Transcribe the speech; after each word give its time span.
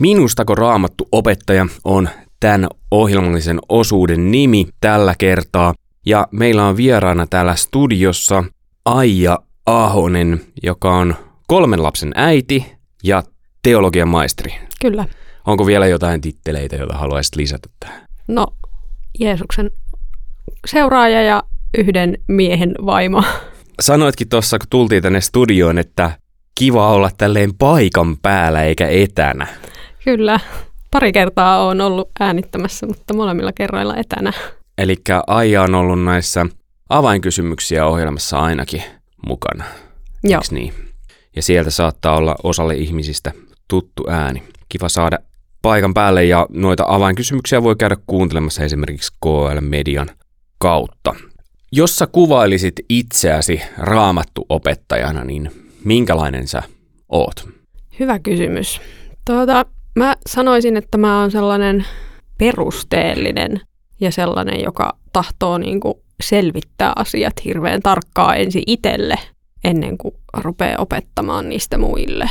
Minustako 0.00 0.54
raamattu 0.54 1.08
opettaja 1.12 1.66
on 1.84 2.08
tämän 2.40 2.68
ohjelmallisen 2.90 3.58
osuuden 3.68 4.30
nimi 4.30 4.66
tällä 4.80 5.14
kertaa. 5.18 5.74
Ja 6.06 6.26
meillä 6.30 6.66
on 6.66 6.76
vieraana 6.76 7.26
täällä 7.26 7.56
studiossa 7.56 8.44
Aija 8.84 9.38
Ahonen, 9.66 10.40
joka 10.62 10.96
on 10.96 11.14
kolmen 11.46 11.82
lapsen 11.82 12.12
äiti 12.14 12.66
ja 13.02 13.22
teologian 13.62 14.08
maisteri. 14.08 14.54
Kyllä. 14.80 15.06
Onko 15.46 15.66
vielä 15.66 15.86
jotain 15.86 16.20
titteleitä, 16.20 16.76
joita 16.76 16.94
haluaisit 16.94 17.36
lisätä 17.36 17.68
tähän? 17.80 18.06
No, 18.28 18.46
Jeesuksen 19.20 19.70
seuraaja 20.66 21.22
ja 21.22 21.42
yhden 21.78 22.18
miehen 22.28 22.74
vaimo. 22.86 23.24
Sanoitkin 23.80 24.28
tuossa, 24.28 24.58
kun 24.58 24.68
tultiin 24.70 25.02
tänne 25.02 25.20
studioon, 25.20 25.78
että 25.78 26.10
kiva 26.54 26.92
olla 26.92 27.10
tälleen 27.18 27.54
paikan 27.54 28.16
päällä 28.16 28.62
eikä 28.62 28.88
etänä. 28.88 29.46
Kyllä. 30.06 30.40
Pari 30.90 31.12
kertaa 31.12 31.66
on 31.66 31.80
ollut 31.80 32.10
äänittämässä, 32.20 32.86
mutta 32.86 33.14
molemmilla 33.14 33.52
kerroilla 33.52 33.96
etänä. 33.96 34.32
Eli 34.78 34.96
Aija 35.26 35.62
on 35.62 35.74
ollut 35.74 36.04
näissä 36.04 36.46
avainkysymyksiä 36.88 37.86
ohjelmassa 37.86 38.38
ainakin 38.38 38.82
mukana. 39.26 39.64
Joo. 40.24 40.38
Eiks 40.38 40.52
niin? 40.52 40.74
Ja 41.36 41.42
sieltä 41.42 41.70
saattaa 41.70 42.16
olla 42.16 42.36
osalle 42.42 42.74
ihmisistä 42.74 43.32
tuttu 43.68 44.04
ääni. 44.08 44.42
Kiva 44.68 44.88
saada 44.88 45.18
paikan 45.62 45.94
päälle 45.94 46.24
ja 46.24 46.46
noita 46.50 46.84
avainkysymyksiä 46.88 47.62
voi 47.62 47.76
käydä 47.76 47.96
kuuntelemassa 48.06 48.64
esimerkiksi 48.64 49.12
KL-median 49.24 50.10
kautta. 50.58 51.14
Jos 51.72 51.96
sä 51.96 52.06
kuvailisit 52.06 52.74
itseäsi 52.88 53.62
raamattuopettajana, 53.78 55.24
niin 55.24 55.50
minkälainen 55.84 56.48
sä 56.48 56.62
oot? 57.08 57.48
Hyvä 58.00 58.18
kysymys. 58.18 58.80
Tuota, 59.26 59.66
mä 59.96 60.16
sanoisin, 60.28 60.76
että 60.76 60.98
mä 60.98 61.20
oon 61.20 61.30
sellainen 61.30 61.84
perusteellinen 62.38 63.60
ja 64.00 64.10
sellainen, 64.10 64.60
joka 64.64 64.96
tahtoo 65.12 65.58
niin 65.58 65.80
kuin 65.80 65.94
selvittää 66.22 66.92
asiat 66.96 67.44
hirveän 67.44 67.80
tarkkaan 67.82 68.36
ensin 68.36 68.62
itselle, 68.66 69.18
ennen 69.64 69.98
kuin 69.98 70.14
rupeaa 70.38 70.82
opettamaan 70.82 71.48
niistä 71.48 71.78
muille. 71.78 72.30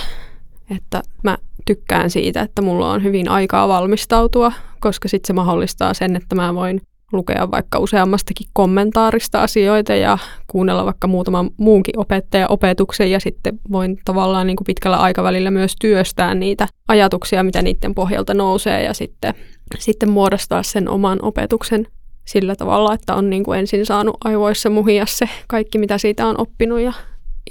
Että 0.78 1.02
mä 1.24 1.38
tykkään 1.66 2.10
siitä, 2.10 2.42
että 2.42 2.62
mulla 2.62 2.92
on 2.92 3.04
hyvin 3.04 3.30
aikaa 3.30 3.68
valmistautua, 3.68 4.52
koska 4.80 5.08
sitten 5.08 5.28
se 5.28 5.34
mahdollistaa 5.34 5.94
sen, 5.94 6.16
että 6.16 6.36
mä 6.36 6.56
voin 6.56 6.82
lukea 7.12 7.52
vaikka 7.52 7.80
useammastakin 7.80 8.48
kommentaarista 8.54 9.44
asioita 9.44 9.96
ja 9.96 10.18
kuunnella 10.48 10.86
vaikka 10.86 11.08
muutaman 11.08 11.50
muunkin 11.58 12.00
opettajan 12.00 12.52
opetuksen 12.52 13.12
ja 13.12 13.20
sitten 13.20 13.60
voin 13.72 13.98
tavallaan 14.06 14.48
niin 14.48 14.58
kuin 14.58 14.66
pitkällä 14.66 14.98
aikavälillä 14.98 15.52
myös 15.52 15.76
työstää 15.80 16.36
niitä 16.36 16.68
ajatuksia, 16.88 17.44
mitä 17.44 17.62
niiden 17.62 17.96
pohjalta 17.96 18.34
nousee 18.34 18.84
ja 18.84 18.94
sitten, 18.94 19.34
sitten 19.80 20.10
muodostaa 20.10 20.64
sen 20.64 20.90
oman 20.90 21.20
opetuksen 21.22 21.88
sillä 22.26 22.56
tavalla, 22.56 22.94
että 22.94 23.16
on 23.16 23.30
niin 23.30 23.44
kuin 23.44 23.60
ensin 23.60 23.86
saanut 23.86 24.18
aivoissa 24.24 24.70
muhia 24.70 25.06
se 25.06 25.30
kaikki, 25.48 25.78
mitä 25.78 25.98
siitä 25.98 26.28
on 26.28 26.42
oppinut 26.42 26.80
ja, 26.80 26.94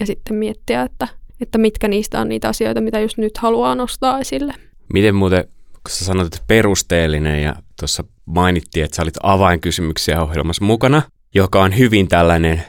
ja 0.01 0.07
sitten 0.07 0.37
miettiä, 0.37 0.83
että, 0.83 1.09
että 1.41 1.59
mitkä 1.59 1.89
niistä 1.89 2.21
on 2.21 2.29
niitä 2.29 2.49
asioita, 2.49 2.81
mitä 2.81 3.01
just 3.01 3.19
nyt 3.19 3.39
haluaa 3.39 3.75
nostaa 3.75 4.19
esille. 4.19 4.55
Miten 4.93 5.15
muuten, 5.15 5.45
kun 5.73 5.91
sä 5.91 6.05
sanoit, 6.05 6.27
että 6.27 6.45
perusteellinen 6.47 7.43
ja 7.43 7.55
tuossa 7.81 8.05
mainittiin, 8.27 8.85
että 8.85 8.97
sä 8.97 9.03
olit 9.03 9.15
avainkysymyksiä 9.23 10.23
ohjelmassa 10.23 10.65
mukana, 10.65 11.03
joka 11.35 11.63
on 11.63 11.79
hyvin 11.79 12.09
tällainen 12.09 12.63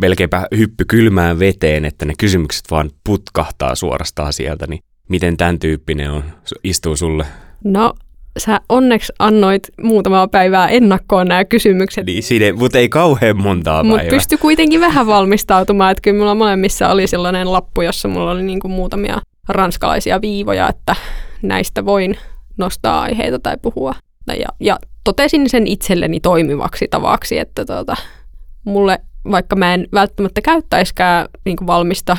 melkeinpä 0.00 0.46
hyppy 0.56 0.84
kylmään 0.84 1.38
veteen, 1.38 1.84
että 1.84 2.04
ne 2.04 2.12
kysymykset 2.18 2.64
vaan 2.70 2.90
putkahtaa 3.04 3.74
suorastaan 3.74 4.32
sieltä, 4.32 4.66
niin 4.66 4.80
miten 5.08 5.36
tämän 5.36 5.58
tyyppinen 5.58 6.10
on, 6.10 6.24
istuu 6.64 6.96
sulle? 6.96 7.26
No 7.64 7.94
sä 8.38 8.60
onneksi 8.68 9.12
annoit 9.18 9.62
muutamaa 9.82 10.28
päivää 10.28 10.68
ennakkoon 10.68 11.28
nämä 11.28 11.44
kysymykset. 11.44 12.06
Niin, 12.06 12.22
siinä, 12.22 12.52
mutta 12.52 12.78
ei 12.78 12.88
kauhean 12.88 13.42
montaa 13.42 13.82
Mutta 13.82 14.04
pysty 14.10 14.36
kuitenkin 14.36 14.80
vähän 14.80 15.06
valmistautumaan, 15.06 15.90
että 15.90 16.02
kyllä 16.02 16.18
mulla 16.18 16.34
molemmissa 16.34 16.88
oli 16.88 17.06
sellainen 17.06 17.52
lappu, 17.52 17.82
jossa 17.82 18.08
mulla 18.08 18.30
oli 18.30 18.42
niinku 18.42 18.68
muutamia 18.68 19.20
ranskalaisia 19.48 20.20
viivoja, 20.20 20.68
että 20.68 20.96
näistä 21.42 21.84
voin 21.84 22.16
nostaa 22.58 23.00
aiheita 23.00 23.38
tai 23.38 23.56
puhua. 23.62 23.94
Ja, 24.26 24.48
ja 24.60 24.78
totesin 25.04 25.50
sen 25.50 25.66
itselleni 25.66 26.20
toimivaksi 26.20 26.88
tavaksi, 26.90 27.38
että 27.38 27.64
tuota, 27.64 27.96
mulle, 28.64 28.98
vaikka 29.30 29.56
mä 29.56 29.74
en 29.74 29.86
välttämättä 29.92 30.40
käyttäisikään 30.40 31.28
niin 31.44 31.56
valmista 31.66 32.16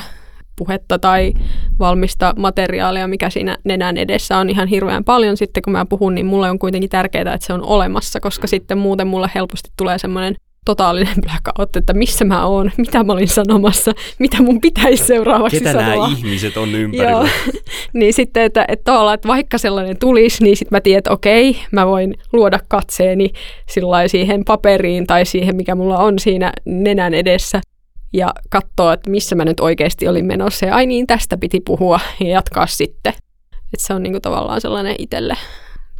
puhetta 0.56 0.98
tai 0.98 1.32
valmista 1.78 2.34
materiaalia, 2.36 3.08
mikä 3.08 3.30
siinä 3.30 3.58
nenän 3.64 3.96
edessä 3.96 4.38
on 4.38 4.50
ihan 4.50 4.68
hirveän 4.68 5.04
paljon 5.04 5.36
sitten, 5.36 5.62
kun 5.62 5.72
mä 5.72 5.86
puhun, 5.86 6.14
niin 6.14 6.26
mulle 6.26 6.50
on 6.50 6.58
kuitenkin 6.58 6.90
tärkeää, 6.90 7.34
että 7.34 7.46
se 7.46 7.52
on 7.52 7.62
olemassa, 7.62 8.20
koska 8.20 8.46
sitten 8.46 8.78
muuten 8.78 9.06
mulle 9.06 9.30
helposti 9.34 9.70
tulee 9.76 9.98
semmoinen 9.98 10.34
totaalinen 10.64 11.14
blackout, 11.20 11.76
että 11.76 11.92
missä 11.92 12.24
mä 12.24 12.46
oon, 12.46 12.70
mitä 12.76 13.04
mä 13.04 13.12
olin 13.12 13.28
sanomassa, 13.28 13.92
mitä 14.18 14.42
mun 14.42 14.60
pitäisi 14.60 15.04
seuraavaksi 15.04 15.58
Ketä 15.58 15.72
sanoa. 15.72 15.88
nämä 15.88 16.16
ihmiset 16.18 16.56
on 16.56 16.74
ympärillä? 16.74 17.10
Joo. 17.10 17.26
niin 17.92 18.14
sitten, 18.14 18.42
että, 18.42 18.64
että, 18.68 19.12
että 19.14 19.28
vaikka 19.28 19.58
sellainen 19.58 19.98
tulisi, 19.98 20.44
niin 20.44 20.56
sitten 20.56 20.76
mä 20.76 20.80
tiedän, 20.80 20.98
että 20.98 21.10
okei, 21.10 21.56
mä 21.72 21.86
voin 21.86 22.14
luoda 22.32 22.60
katseeni 22.68 23.32
siihen 24.06 24.44
paperiin 24.44 25.06
tai 25.06 25.26
siihen, 25.26 25.56
mikä 25.56 25.74
mulla 25.74 25.98
on 25.98 26.18
siinä 26.18 26.52
nenän 26.64 27.14
edessä 27.14 27.60
ja 28.12 28.34
katsoa, 28.50 28.92
että 28.92 29.10
missä 29.10 29.34
mä 29.34 29.44
nyt 29.44 29.60
oikeasti 29.60 30.08
olin 30.08 30.26
menossa. 30.26 30.66
Ja 30.66 30.74
ai 30.74 30.86
niin, 30.86 31.06
tästä 31.06 31.36
piti 31.36 31.60
puhua 31.60 32.00
ja 32.20 32.28
jatkaa 32.28 32.66
sitten. 32.66 33.12
Että 33.52 33.86
se 33.86 33.94
on 33.94 34.02
niinku 34.02 34.20
tavallaan 34.20 34.60
sellainen 34.60 34.96
itselle 34.98 35.36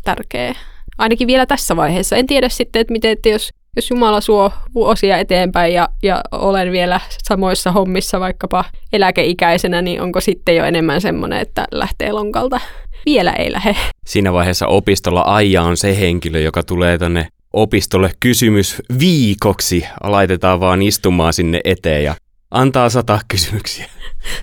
tärkeä. 0.05 0.55
Ainakin 0.99 1.27
vielä 1.27 1.47
tässä 1.47 1.77
vaiheessa. 1.77 2.17
En 2.17 2.27
tiedä 2.27 2.49
sitten, 2.49 2.81
että 2.81 2.93
miten, 2.93 3.11
että 3.11 3.29
jos, 3.29 3.51
jos 3.77 3.91
Jumala 3.91 4.21
suo 4.21 4.53
vuosia 4.75 5.19
eteenpäin 5.19 5.75
ja, 5.75 5.89
ja 6.03 6.21
olen 6.33 6.73
vielä 6.73 7.01
samoissa 7.23 7.73
hommissa 7.73 8.21
vaikkapa 8.21 8.65
eläkeikäisenä, 8.93 9.83
niin 9.83 10.01
onko 10.03 10.21
sitten 10.21 10.57
jo 10.57 10.65
enemmän 10.65 11.01
semmoinen, 11.01 11.41
että 11.41 11.65
lähtee 11.71 12.13
lonkalta? 12.13 12.61
Vielä 13.07 13.33
ei 13.33 13.53
lähde. 13.53 13.77
Siinä 14.07 14.33
vaiheessa 14.33 14.67
opistolla 14.67 15.21
Aija 15.21 15.63
on 15.63 15.77
se 15.77 16.01
henkilö, 16.01 16.41
joka 16.41 16.63
tulee 16.63 16.99
tänne 16.99 17.29
opistolle 17.53 18.11
kysymys 18.21 18.83
viikoksi. 18.99 19.87
Laitetaan 20.03 20.61
vaan 20.61 20.83
istumaan 20.83 21.33
sinne 21.33 21.61
eteen 21.65 22.05
ja 22.05 22.15
antaa 22.51 22.91
sata 22.91 23.21
kysymyksiä. 23.29 23.87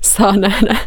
Saa 0.01 0.37
nähdä. 0.37 0.77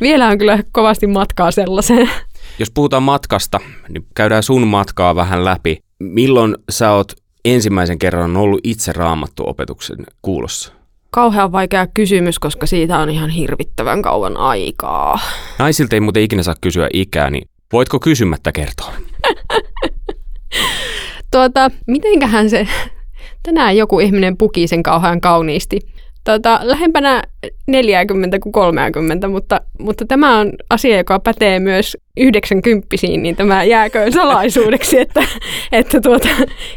Vielä 0.00 0.28
on 0.28 0.38
kyllä 0.38 0.58
kovasti 0.72 1.06
matkaa 1.06 1.50
sellaiseen. 1.50 2.10
Jos 2.58 2.70
puhutaan 2.70 3.02
matkasta, 3.02 3.60
niin 3.88 4.06
käydään 4.14 4.42
sun 4.42 4.66
matkaa 4.66 5.14
vähän 5.14 5.44
läpi. 5.44 5.78
Milloin 5.98 6.56
sä 6.70 6.92
oot 6.92 7.12
ensimmäisen 7.44 7.98
kerran 7.98 8.36
ollut 8.36 8.60
itse 8.64 8.92
raamattuopetuksen 8.92 9.96
kuulossa? 10.22 10.72
Kauhean 11.10 11.52
vaikea 11.52 11.86
kysymys, 11.86 12.38
koska 12.38 12.66
siitä 12.66 12.98
on 12.98 13.10
ihan 13.10 13.30
hirvittävän 13.30 14.02
kauan 14.02 14.36
aikaa. 14.36 15.18
Naisilta 15.58 15.96
ei 15.96 16.00
muuten 16.00 16.22
ikinä 16.22 16.42
saa 16.42 16.54
kysyä 16.60 16.88
ikää, 16.92 17.30
niin 17.30 17.48
voitko 17.72 18.00
kysymättä 18.00 18.52
kertoa? 18.52 18.92
Tuota, 21.32 21.70
mitenköhän 21.86 22.50
se, 22.50 22.68
tänään 23.42 23.76
joku 23.76 24.00
ihminen 24.00 24.36
puki 24.36 24.66
sen 24.66 24.82
kauhean 24.82 25.20
kauniisti. 25.20 25.80
Tuota, 26.24 26.60
lähempänä 26.62 27.22
40 27.66 28.38
kuin 28.38 28.52
30, 28.52 29.28
mutta, 29.28 29.60
mutta 29.78 30.04
tämä 30.04 30.38
on 30.38 30.52
asia, 30.70 30.96
joka 30.96 31.20
pätee 31.20 31.60
myös 31.60 31.96
90 32.16 32.86
niin 33.02 33.36
tämä 33.36 33.64
jääköön 33.64 34.12
salaisuudeksi, 34.12 34.98
että, 35.00 35.24
että 35.72 36.00
tuota, 36.00 36.28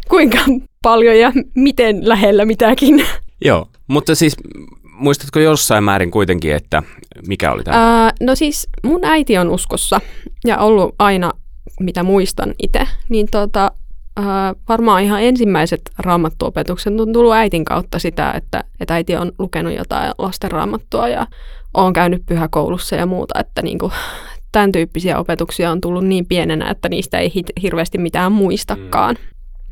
kuinka 0.09 0.37
paljon 0.83 1.19
ja 1.19 1.31
miten 1.55 2.09
lähellä 2.09 2.45
mitäkin. 2.45 3.05
Joo, 3.45 3.67
mutta 3.87 4.15
siis 4.15 4.35
muistatko 4.83 5.39
jossain 5.39 5.83
määrin 5.83 6.11
kuitenkin, 6.11 6.55
että 6.55 6.83
mikä 7.27 7.51
oli 7.51 7.63
tämä? 7.63 8.03
Ää, 8.03 8.13
no 8.21 8.35
siis 8.35 8.67
mun 8.83 9.05
äiti 9.05 9.37
on 9.37 9.49
uskossa 9.49 10.01
ja 10.45 10.57
ollut 10.57 10.95
aina, 10.99 11.31
mitä 11.79 12.03
muistan 12.03 12.53
itse, 12.63 12.87
niin 13.09 13.27
tuota, 13.31 13.71
äh, 14.19 14.25
varmaan 14.69 15.03
ihan 15.03 15.23
ensimmäiset 15.23 15.81
raamattuopetukset 15.97 16.99
on 16.99 17.13
tullut 17.13 17.33
äitin 17.33 17.65
kautta 17.65 17.99
sitä, 17.99 18.31
että, 18.31 18.63
että 18.79 18.93
äiti 18.93 19.15
on 19.15 19.31
lukenut 19.39 19.73
jotain 19.73 20.11
lasten 20.17 20.51
raamattua 20.51 21.07
ja 21.07 21.27
on 21.73 21.93
käynyt 21.93 22.23
pyhäkoulussa 22.25 22.95
ja 22.95 23.05
muuta, 23.05 23.39
että 23.39 23.61
niin 23.61 23.79
kuin, 23.79 23.91
tämän 24.51 24.71
tyyppisiä 24.71 25.19
opetuksia 25.19 25.71
on 25.71 25.81
tullut 25.81 26.05
niin 26.05 26.25
pienenä, 26.25 26.71
että 26.71 26.89
niistä 26.89 27.19
ei 27.19 27.31
hirveästi 27.61 27.97
mitään 27.97 28.31
muistakaan. 28.31 29.15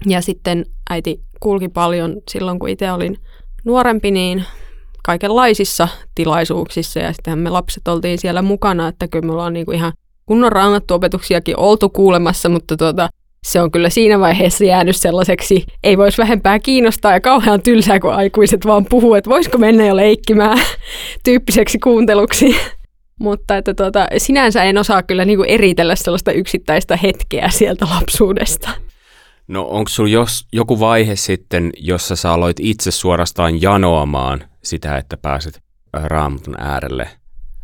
Mm. 0.05 0.11
Ja 0.11 0.21
sitten 0.21 0.65
äiti 0.89 1.21
kulki 1.39 1.69
paljon 1.69 2.15
silloin, 2.29 2.59
kun 2.59 2.69
itse 2.69 2.91
olin 2.91 3.17
nuorempi, 3.65 4.11
niin 4.11 4.45
kaikenlaisissa 5.03 5.87
tilaisuuksissa 6.15 6.99
ja 6.99 7.13
sitten 7.13 7.39
me 7.39 7.49
lapset 7.49 7.87
oltiin 7.87 8.17
siellä 8.17 8.41
mukana, 8.41 8.87
että 8.87 9.07
kyllä 9.07 9.25
me 9.25 9.31
ollaan 9.31 9.53
niin 9.53 9.65
kuin 9.65 9.77
ihan 9.77 9.93
kunnon 10.25 10.51
raamattuopetuksiakin 10.51 11.59
oltu 11.59 11.89
kuulemassa, 11.89 12.49
mutta 12.49 12.77
tuota, 12.77 13.09
se 13.45 13.61
on 13.61 13.71
kyllä 13.71 13.89
siinä 13.89 14.19
vaiheessa 14.19 14.65
jäänyt 14.65 14.95
sellaiseksi, 14.95 15.65
ei 15.83 15.97
voisi 15.97 16.17
vähempää 16.17 16.59
kiinnostaa 16.59 17.11
ja 17.11 17.21
kauhean 17.21 17.61
tylsää, 17.61 17.99
kun 17.99 18.13
aikuiset 18.13 18.65
vaan 18.65 18.85
puhuu, 18.85 19.13
että 19.13 19.29
voisiko 19.29 19.57
mennä 19.57 19.87
jo 19.87 19.95
leikkimään 19.95 20.59
tyyppiseksi 21.25 21.79
kuunteluksi. 21.79 22.55
Mutta 23.19 23.57
että 23.57 23.73
tuota, 23.73 24.07
sinänsä 24.17 24.63
en 24.63 24.77
osaa 24.77 25.03
kyllä 25.03 25.25
niinku 25.25 25.43
eritellä 25.47 25.95
sellaista 25.95 26.31
yksittäistä 26.31 26.97
hetkeä 26.97 27.49
sieltä 27.49 27.85
lapsuudesta. 27.85 28.69
No 29.47 29.63
onko 29.63 29.89
sinulla 29.89 30.13
jos, 30.13 30.47
joku 30.53 30.79
vaihe 30.79 31.15
sitten, 31.15 31.69
jossa 31.77 32.15
sä 32.15 32.31
aloit 32.31 32.57
itse 32.59 32.91
suorastaan 32.91 33.61
janoamaan 33.61 34.43
sitä, 34.63 34.97
että 34.97 35.17
pääset 35.17 35.61
raamatun 35.93 36.55
äärelle? 36.61 37.09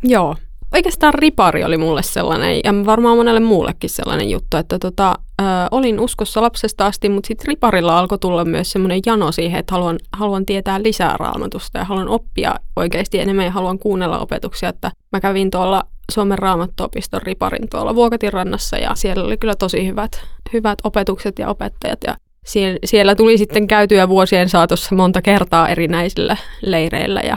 Joo. 0.02 0.36
Oikeastaan 0.74 1.14
ripari 1.14 1.64
oli 1.64 1.76
mulle 1.76 2.02
sellainen, 2.02 2.60
ja 2.64 2.72
varmaan 2.86 3.16
monelle 3.16 3.40
muullekin 3.40 3.90
sellainen 3.90 4.30
juttu, 4.30 4.56
että 4.56 4.78
tota, 4.78 5.14
ö, 5.40 5.44
olin 5.70 6.00
uskossa 6.00 6.42
lapsesta 6.42 6.86
asti, 6.86 7.08
mutta 7.08 7.28
sitten 7.28 7.48
riparilla 7.48 7.98
alkoi 7.98 8.18
tulla 8.18 8.44
myös 8.44 8.72
semmoinen 8.72 9.00
jano 9.06 9.32
siihen, 9.32 9.60
että 9.60 9.74
haluan, 9.74 9.98
haluan 10.16 10.46
tietää 10.46 10.82
lisää 10.82 11.16
raamatusta 11.18 11.78
ja 11.78 11.84
haluan 11.84 12.08
oppia 12.08 12.54
oikeasti 12.76 13.20
enemmän 13.20 13.44
ja 13.44 13.50
haluan 13.50 13.78
kuunnella 13.78 14.18
opetuksia, 14.18 14.68
että 14.68 14.90
mä 15.12 15.20
kävin 15.20 15.50
tuolla 15.50 15.82
Suomen 16.12 16.38
raamattuopiston 16.38 17.22
riparin 17.22 17.68
tuolla 17.68 17.94
Vuokatin 17.94 18.32
rannassa 18.32 18.76
ja 18.76 18.94
siellä 18.94 19.24
oli 19.24 19.36
kyllä 19.36 19.54
tosi 19.54 19.86
hyvät, 19.86 20.20
hyvät 20.52 20.78
opetukset 20.84 21.38
ja 21.38 21.48
opettajat 21.48 21.98
ja 22.06 22.16
siellä, 22.46 22.78
siellä 22.84 23.14
tuli 23.14 23.38
sitten 23.38 23.66
käytyä 23.66 24.08
vuosien 24.08 24.48
saatossa 24.48 24.94
monta 24.94 25.22
kertaa 25.22 25.68
erinäisillä 25.68 26.36
leireillä 26.62 27.20
ja 27.20 27.36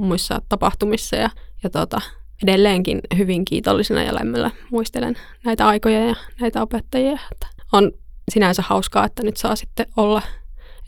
muissa 0.00 0.42
tapahtumissa 0.48 1.16
ja, 1.16 1.30
ja 1.62 1.70
tota, 1.70 2.00
edelleenkin 2.42 3.00
hyvin 3.16 3.44
kiitollisena 3.44 4.02
ja 4.02 4.14
lämmöllä 4.14 4.50
muistelen 4.70 5.16
näitä 5.44 5.66
aikoja 5.66 6.06
ja 6.06 6.14
näitä 6.40 6.62
opettajia. 6.62 7.18
Että 7.32 7.46
on 7.72 7.92
sinänsä 8.30 8.62
hauskaa, 8.66 9.04
että 9.04 9.22
nyt 9.22 9.36
saa 9.36 9.56
sitten 9.56 9.86
olla 9.96 10.22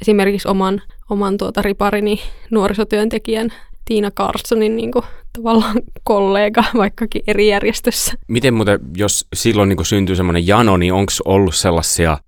esimerkiksi 0.01 0.49
oman, 0.49 0.83
oman 1.11 1.39
tuota 1.39 1.63
riparini 1.63 2.21
nuorisotyöntekijän 2.51 3.53
Tiina 3.85 4.11
Carsonin 4.11 4.77
niin 4.77 4.93
kuin, 4.93 5.05
tavallaan 5.33 5.77
kollega, 6.05 6.65
vaikkakin 6.77 7.23
eri 7.27 7.49
järjestössä. 7.49 8.13
Miten 8.29 8.55
muuten, 8.55 8.81
jos 8.97 9.27
silloin 9.35 9.69
niin 9.69 9.85
syntyy 9.85 10.17
semmoinen 10.17 10.47
jano, 10.47 10.77
niin 10.77 10.93
onko 10.93 11.13
ollut 11.25 11.55
sellaisia 11.55 12.19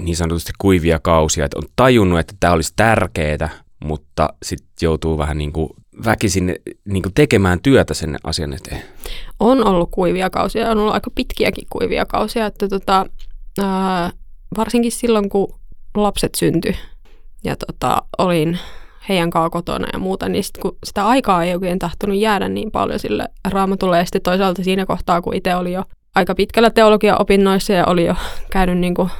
niin 0.00 0.16
sanotusti 0.16 0.52
kuivia 0.58 0.98
kausia, 0.98 1.44
että 1.44 1.58
on 1.58 1.68
tajunnut, 1.76 2.18
että 2.18 2.34
tämä 2.40 2.52
olisi 2.52 2.72
tärkeää, 2.76 3.50
mutta 3.84 4.28
sitten 4.42 4.68
joutuu 4.82 5.18
vähän 5.18 5.38
niin 5.38 5.52
kuin 5.52 5.68
väkisin 6.04 6.56
niin 6.84 7.02
tekemään 7.14 7.60
työtä 7.60 7.94
sen 7.94 8.16
asian 8.24 8.52
eteen? 8.52 8.82
On 9.40 9.66
ollut 9.66 9.90
kuivia 9.90 10.30
kausia, 10.30 10.70
on 10.70 10.78
ollut 10.78 10.94
aika 10.94 11.10
pitkiäkin 11.14 11.66
kuivia 11.70 12.06
kausia, 12.06 12.46
että 12.46 12.68
tota, 12.68 13.06
ää, 13.62 14.10
varsinkin 14.56 14.92
silloin, 14.92 15.28
kun 15.28 15.54
lapset 15.94 16.34
syntyi 16.34 16.76
ja 17.44 17.56
tota, 17.56 18.02
olin 18.18 18.58
heidän 19.08 19.30
kanssa 19.30 19.50
kotona 19.50 19.88
ja 19.92 19.98
muuta, 19.98 20.28
niin 20.28 20.44
sit, 20.44 20.58
kun 20.58 20.76
sitä 20.84 21.06
aikaa 21.06 21.44
ei 21.44 21.54
oikein 21.54 21.78
tahtonut 21.78 22.16
jäädä 22.16 22.48
niin 22.48 22.70
paljon 22.70 22.98
sille 22.98 23.28
raamatulle, 23.48 23.98
ja 23.98 24.04
sitten 24.04 24.22
toisaalta 24.22 24.64
siinä 24.64 24.86
kohtaa, 24.86 25.22
kun 25.22 25.34
itse 25.34 25.54
oli 25.54 25.72
jo 25.72 25.84
aika 26.14 26.34
pitkällä 26.34 26.70
teologia-opinnoissa 26.70 27.72
ja 27.72 27.86
oli 27.86 28.06
jo 28.06 28.14
käynyt 28.52 28.78
niin 28.78 28.94
kuin 28.94 29.10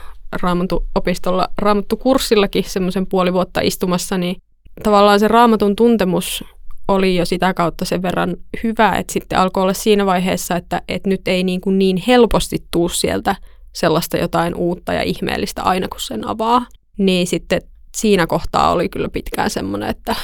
raamattuopistolla, 0.43 1.49
raamattukurssillakin 1.59 2.65
semmoisen 2.65 3.06
puoli 3.06 3.32
vuotta 3.32 3.61
istumassa, 3.61 4.19
niin 4.19 4.37
tavallaan 4.82 5.21
se 5.21 5.29
raamatun 5.29 5.76
tuntemus 5.76 6.44
oli 6.89 7.17
jo 7.17 7.25
sitä 7.25 7.55
kautta 7.55 7.85
sen 7.85 8.03
verran 8.03 8.37
hyvä, 8.65 8.93
että 8.93 9.13
sitten 9.13 9.39
alkoi 9.39 9.63
olla 9.63 9.73
siinä 9.73 10.07
vaiheessa, 10.07 10.57
että, 10.57 10.83
että 10.89 11.09
nyt 11.09 11.29
ei 11.29 11.45
niin, 11.45 11.61
kuin 11.61 11.79
niin 11.79 12.03
helposti 12.07 12.59
tuu 12.71 12.89
sieltä 12.89 13.37
sellaista 13.73 14.17
jotain 14.17 14.55
uutta 14.55 14.93
ja 14.93 15.03
ihmeellistä 15.03 15.63
aina 15.63 15.89
kun 15.89 16.01
sen 16.01 16.29
avaa. 16.29 16.67
Niin 16.99 17.27
sitten 17.27 17.61
siinä 17.97 18.27
kohtaa 18.27 18.73
oli 18.73 18.89
kyllä 18.89 19.09
pitkään 19.09 19.51
semmoinen, 19.51 19.89
että, 19.89 20.15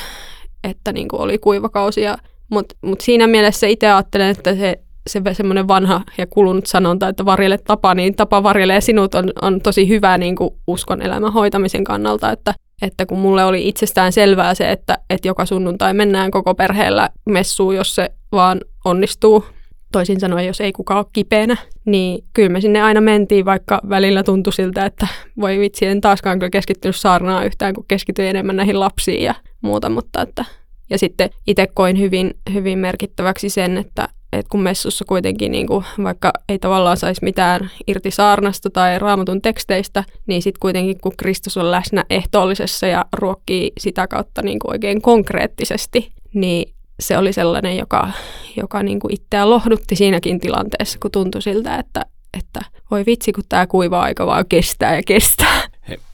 että 0.65 0.93
niin 0.93 1.09
kuin 1.09 1.21
oli 1.21 1.39
kuivakausia. 1.39 2.19
Mutta 2.51 2.75
mut 2.83 3.01
siinä 3.01 3.27
mielessä 3.27 3.67
itse 3.67 3.87
ajattelen, 3.87 4.29
että 4.29 4.55
se, 4.55 4.77
se 5.07 5.21
semmoinen 5.33 5.69
vanha 5.69 6.03
ja 6.19 6.27
kulunut 6.27 6.67
sanonta, 6.67 7.09
että 7.09 7.25
varjele 7.25 7.59
tapa, 7.59 7.95
niin 7.95 8.15
tapa 8.15 8.43
varjelee 8.43 8.81
sinut 8.81 9.15
on, 9.15 9.33
on 9.43 9.61
tosi 9.61 9.89
hyvä 9.89 10.19
niin 10.19 10.37
kuin 10.37 10.51
uskon 10.67 11.03
elämän 11.03 11.33
hoitamisen 11.33 11.85
kannalta, 11.85 12.33
että 12.33 12.55
että 12.83 13.07
kun 13.07 13.19
mulle 13.19 13.45
oli 13.45 13.69
itsestään 13.69 14.13
selvää 14.13 14.55
se, 14.55 14.71
että, 14.71 14.99
että 15.11 15.29
joka 15.29 15.47
sunnuntai 15.47 15.95
mennään 15.95 16.31
koko 16.31 16.55
perheellä 16.55 17.11
messuun, 17.27 17.77
jos 17.77 17.95
se 17.95 18.11
vaan 18.33 18.61
onnistuu, 18.85 19.45
toisin 19.93 20.21
sanoen, 20.21 20.47
jos 20.47 20.61
ei 20.61 20.73
kukaan 20.73 20.99
ole 20.99 21.07
kipeänä, 21.13 21.57
niin 21.85 22.25
kyllä 22.33 22.49
me 22.49 22.61
sinne 22.61 22.83
aina 22.83 23.01
mentiin, 23.01 23.45
vaikka 23.45 23.81
välillä 23.89 24.23
tuntui 24.23 24.53
siltä, 24.53 24.87
että 24.87 25.09
voi 25.41 25.59
vitsi, 25.59 25.87
en 25.87 26.01
taaskaan 26.01 26.39
kyllä 26.39 26.51
keskittynyt 26.51 26.97
saarnaa 26.97 27.45
yhtään, 27.45 27.75
kun 27.75 27.85
keskityin 27.89 28.29
enemmän 28.29 28.57
näihin 28.57 28.81
lapsiin 28.81 29.23
ja 29.23 29.35
muuta, 29.61 29.89
mutta 29.89 30.23
että 30.23 30.45
ja 30.91 30.99
sitten 30.99 31.31
itse 31.47 31.67
koin 31.67 31.99
hyvin, 31.99 32.35
hyvin 32.53 32.79
merkittäväksi 32.79 33.49
sen, 33.49 33.77
että, 33.77 34.09
että 34.33 34.51
kun 34.51 34.63
messussa 34.63 35.05
kuitenkin 35.05 35.53
niin 35.53 35.67
kuin, 35.67 35.85
vaikka 36.03 36.33
ei 36.49 36.59
tavallaan 36.59 36.97
saisi 36.97 37.25
mitään 37.25 37.71
irti 37.87 38.11
saarnasta 38.11 38.71
tai 38.71 38.99
raamatun 38.99 39.43
teksteistä, 39.43 40.05
niin 40.27 40.43
sitten 40.43 40.61
kuitenkin 40.61 41.01
kun 41.01 41.17
Kristus 41.17 41.57
on 41.57 41.71
läsnä 41.71 42.05
ehtoollisessa 42.11 42.87
ja 42.87 43.05
ruokkii 43.13 43.73
sitä 43.79 44.09
kautta 44.09 44.43
niin 44.43 44.59
kuin 44.59 44.73
oikein 44.73 45.03
konkreettisesti, 45.03 46.13
niin 46.35 46.75
se 47.01 47.19
oli 47.19 47.33
sellainen, 47.33 47.77
joka, 47.77 48.11
joka 48.57 48.83
niin 48.83 49.01
kuin 49.01 49.15
itseä 49.15 49.51
lohdutti 49.51 49.97
siinäkin 49.97 50.41
tilanteessa, 50.41 50.99
kun 51.03 51.11
tuntui 51.11 51.43
siltä, 51.43 51.77
että, 51.77 52.07
että 52.39 52.61
voi 52.91 53.07
vitsi, 53.07 53.33
kun 53.33 53.45
tämä 53.49 53.67
kuiva 53.67 54.01
aika 54.01 54.27
vaan 54.27 54.45
kestää 54.49 54.97
ja 54.97 55.03
kestää. 55.07 55.63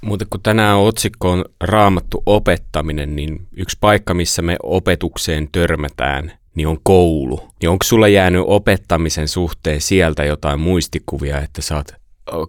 Mutta 0.01 0.25
kun 0.31 0.43
tänään 0.43 0.77
otsikko 0.77 1.31
on 1.31 1.45
raamattu 1.61 2.23
opettaminen, 2.27 3.17
niin 3.17 3.47
yksi 3.57 3.77
paikka, 3.81 4.15
missä 4.15 4.43
me 4.43 4.57
opetukseen 4.63 5.49
törmätään, 5.53 6.33
niin 6.57 6.69
on 6.69 6.79
koulu. 6.83 7.41
Niin 7.63 7.71
onko 7.71 7.85
sulla 7.85 8.09
jäänyt 8.09 8.43
opettamisen 8.47 9.29
suhteen 9.29 9.81
sieltä 9.81 10.25
jotain 10.25 10.61
muistikuvia, 10.61 11.41
että 11.41 11.63
sä 11.63 11.77
oot 11.77 11.93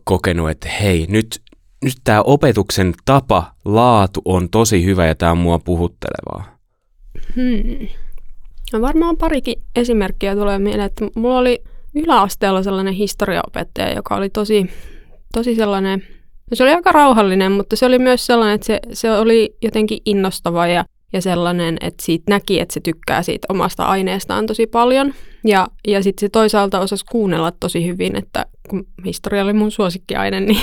kokenut, 0.03 0.49
että 0.49 0.69
hei, 0.69 1.05
nyt, 1.09 1.41
nyt 1.83 1.95
tämä 2.03 2.21
opetuksen 2.21 2.93
tapa, 3.05 3.51
laatu 3.65 4.21
on 4.25 4.49
tosi 4.49 4.85
hyvä 4.85 5.05
ja 5.05 5.15
tämä 5.15 5.31
on 5.31 5.37
mua 5.37 5.59
puhuttelevaa? 5.59 6.57
Hmm. 7.35 7.87
No 8.73 8.81
varmaan 8.81 9.17
parikin 9.17 9.61
esimerkkiä 9.75 10.35
tulee 10.35 10.59
mieleen, 10.59 10.85
että 10.85 11.05
mulla 11.15 11.37
oli 11.37 11.63
yläasteella 11.95 12.63
sellainen 12.63 12.93
historiaopettaja, 12.93 13.93
joka 13.93 14.15
oli 14.15 14.29
tosi, 14.29 14.69
tosi 15.33 15.55
sellainen, 15.55 16.03
no 16.51 16.55
se 16.55 16.63
oli 16.63 16.73
aika 16.73 16.91
rauhallinen, 16.91 17.51
mutta 17.51 17.75
se 17.75 17.85
oli 17.85 17.99
myös 17.99 18.25
sellainen, 18.25 18.55
että 18.55 18.67
se, 18.67 18.79
se 18.93 19.11
oli 19.11 19.57
jotenkin 19.61 19.99
innostava 20.05 20.67
ja, 20.67 20.85
ja 21.13 21.21
sellainen, 21.21 21.77
että 21.81 22.05
siitä 22.05 22.23
näki, 22.29 22.59
että 22.59 22.73
se 22.73 22.79
tykkää 22.79 23.23
siitä 23.23 23.45
omasta 23.49 23.83
aineestaan 23.83 24.45
tosi 24.45 24.67
paljon. 24.67 25.13
Ja, 25.45 25.67
ja 25.87 26.03
sitten 26.03 26.21
se 26.21 26.29
toisaalta 26.29 26.79
osasi 26.79 27.05
kuunnella 27.11 27.51
tosi 27.51 27.85
hyvin, 27.85 28.15
että 28.15 28.45
kun 28.69 28.87
historia 29.05 29.43
oli 29.43 29.53
mun 29.53 29.71
suosikkiaine, 29.71 30.39
niin 30.47 30.61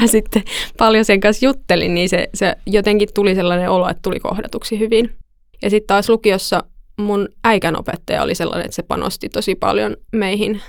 mä 0.00 0.06
sitten 0.06 0.42
paljon 0.78 1.04
sen 1.04 1.20
kanssa 1.20 1.46
juttelin, 1.46 1.94
niin 1.94 2.08
se, 2.08 2.28
se 2.34 2.56
jotenkin 2.66 3.08
tuli 3.14 3.34
sellainen 3.34 3.70
olo, 3.70 3.88
että 3.88 4.02
tuli 4.02 4.20
kohdatuksi 4.20 4.78
hyvin. 4.78 5.10
Ja 5.62 5.70
sitten 5.70 5.86
taas 5.86 6.08
lukiossa 6.08 6.64
mun 6.98 7.28
äikän 7.44 7.78
opettaja 7.78 8.22
oli 8.22 8.34
sellainen, 8.34 8.64
että 8.64 8.74
se 8.76 8.82
panosti 8.82 9.28
tosi 9.28 9.54
paljon 9.54 9.96
meihin 10.12 10.60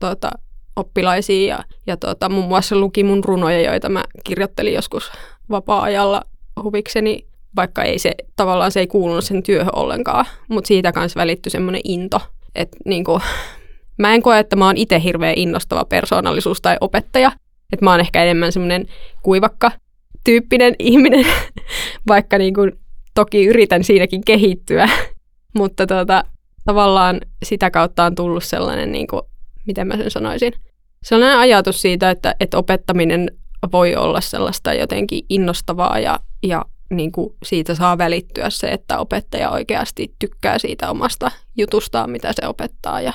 tuota, 0.00 0.30
oppilaisiin 0.76 1.48
ja, 1.48 1.64
ja 1.86 1.96
tuota, 1.96 2.28
muun 2.28 2.48
muassa 2.48 2.76
luki 2.76 3.04
mun 3.04 3.24
runoja, 3.24 3.60
joita 3.60 3.88
mä 3.88 4.04
kirjoittelin 4.24 4.74
joskus 4.74 5.12
vapaa-ajalla 5.50 6.22
huvikseni, 6.62 7.26
vaikka 7.56 7.82
ei 7.82 7.98
se 7.98 8.14
tavallaan 8.36 8.72
se 8.72 8.80
ei 8.80 8.86
kuulunut 8.86 9.24
sen 9.24 9.42
työhön 9.42 9.74
ollenkaan, 9.76 10.26
mutta 10.48 10.68
siitä 10.68 10.92
kanssa 10.92 11.20
välittyi 11.20 11.50
semmoinen 11.50 11.80
into, 11.84 12.20
että 12.54 12.76
niinku, 12.84 13.20
mä 13.98 14.14
en 14.14 14.22
koe, 14.22 14.38
että 14.38 14.56
mä 14.56 14.66
oon 14.66 14.76
itse 14.76 15.02
hirveän 15.02 15.34
innostava 15.36 15.84
persoonallisuus 15.84 16.60
tai 16.60 16.76
opettaja, 16.80 17.32
että 17.72 17.84
mä 17.84 17.90
oon 17.90 18.00
ehkä 18.00 18.22
enemmän 18.22 18.52
semmoinen 18.52 18.86
kuivakka 19.22 19.70
tyyppinen 20.24 20.74
ihminen, 20.90 21.26
vaikka 22.08 22.38
niinku, 22.38 22.60
toki 23.14 23.46
yritän 23.46 23.84
siinäkin 23.84 24.24
kehittyä, 24.24 24.88
mutta 25.58 25.86
tuota, 25.86 26.24
tavallaan 26.64 27.20
sitä 27.44 27.70
kautta 27.70 28.04
on 28.04 28.14
tullut 28.14 28.44
sellainen, 28.44 28.92
niin 28.92 29.06
kuin, 29.06 29.22
miten 29.66 29.86
mä 29.86 29.96
sen 29.96 30.10
sanoisin, 30.10 30.52
sellainen 31.02 31.38
ajatus 31.38 31.82
siitä, 31.82 32.10
että, 32.10 32.34
että 32.40 32.58
opettaminen 32.58 33.30
voi 33.72 33.96
olla 33.96 34.20
sellaista 34.20 34.74
jotenkin 34.74 35.24
innostavaa 35.28 35.98
ja, 35.98 36.20
ja 36.42 36.64
niin 36.90 37.12
kuin 37.12 37.34
siitä 37.42 37.74
saa 37.74 37.98
välittyä 37.98 38.50
se, 38.50 38.68
että 38.68 38.98
opettaja 38.98 39.50
oikeasti 39.50 40.14
tykkää 40.18 40.58
siitä 40.58 40.90
omasta 40.90 41.30
jutustaan, 41.56 42.10
mitä 42.10 42.32
se 42.32 42.46
opettaa. 42.46 43.00
Ja... 43.00 43.12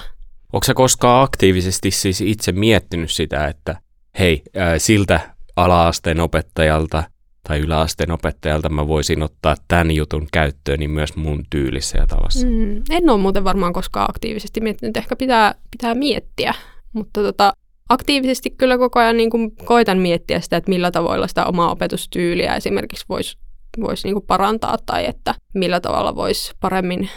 Onko 0.53 0.63
se 0.63 0.73
koskaan 0.73 1.23
aktiivisesti 1.23 1.91
siis 1.91 2.21
itse 2.21 2.51
miettinyt 2.51 3.11
sitä, 3.11 3.47
että 3.47 3.75
hei, 4.19 4.41
ää, 4.55 4.79
siltä 4.79 5.19
ala-asteen 5.55 6.19
opettajalta 6.19 7.03
tai 7.47 7.59
yläasteen 7.59 8.11
opettajalta 8.11 8.69
mä 8.69 8.87
voisin 8.87 9.23
ottaa 9.23 9.55
tämän 9.67 9.91
jutun 9.91 10.27
käyttöön 10.31 10.79
niin 10.79 10.91
myös 10.91 11.15
mun 11.15 11.43
tyylissä 11.49 11.97
ja 11.97 12.07
tavassa. 12.07 12.47
Mm, 12.47 12.83
en 12.89 13.09
ole 13.09 13.21
muuten 13.21 13.43
varmaan 13.43 13.73
koskaan 13.73 14.09
aktiivisesti 14.09 14.61
miettinyt, 14.61 14.97
ehkä 14.97 15.15
pitää, 15.15 15.55
pitää 15.71 15.95
miettiä, 15.95 16.53
mutta 16.93 17.21
tota, 17.21 17.53
aktiivisesti 17.89 18.49
kyllä 18.49 18.77
koko 18.77 18.99
ajan 18.99 19.17
niin 19.17 19.29
kuin 19.29 19.55
koitan 19.55 19.97
miettiä 19.97 20.39
sitä, 20.39 20.57
että 20.57 20.69
millä 20.69 20.91
tavoilla 20.91 21.27
sitä 21.27 21.45
omaa 21.45 21.71
opetustyyliä 21.71 22.55
esimerkiksi 22.55 23.05
voisi 23.09 23.37
vois 23.81 24.03
niin 24.03 24.21
parantaa 24.27 24.77
tai 24.85 25.05
että 25.05 25.35
millä 25.53 25.79
tavalla 25.79 26.15
voisi 26.15 26.53
paremmin 26.59 27.09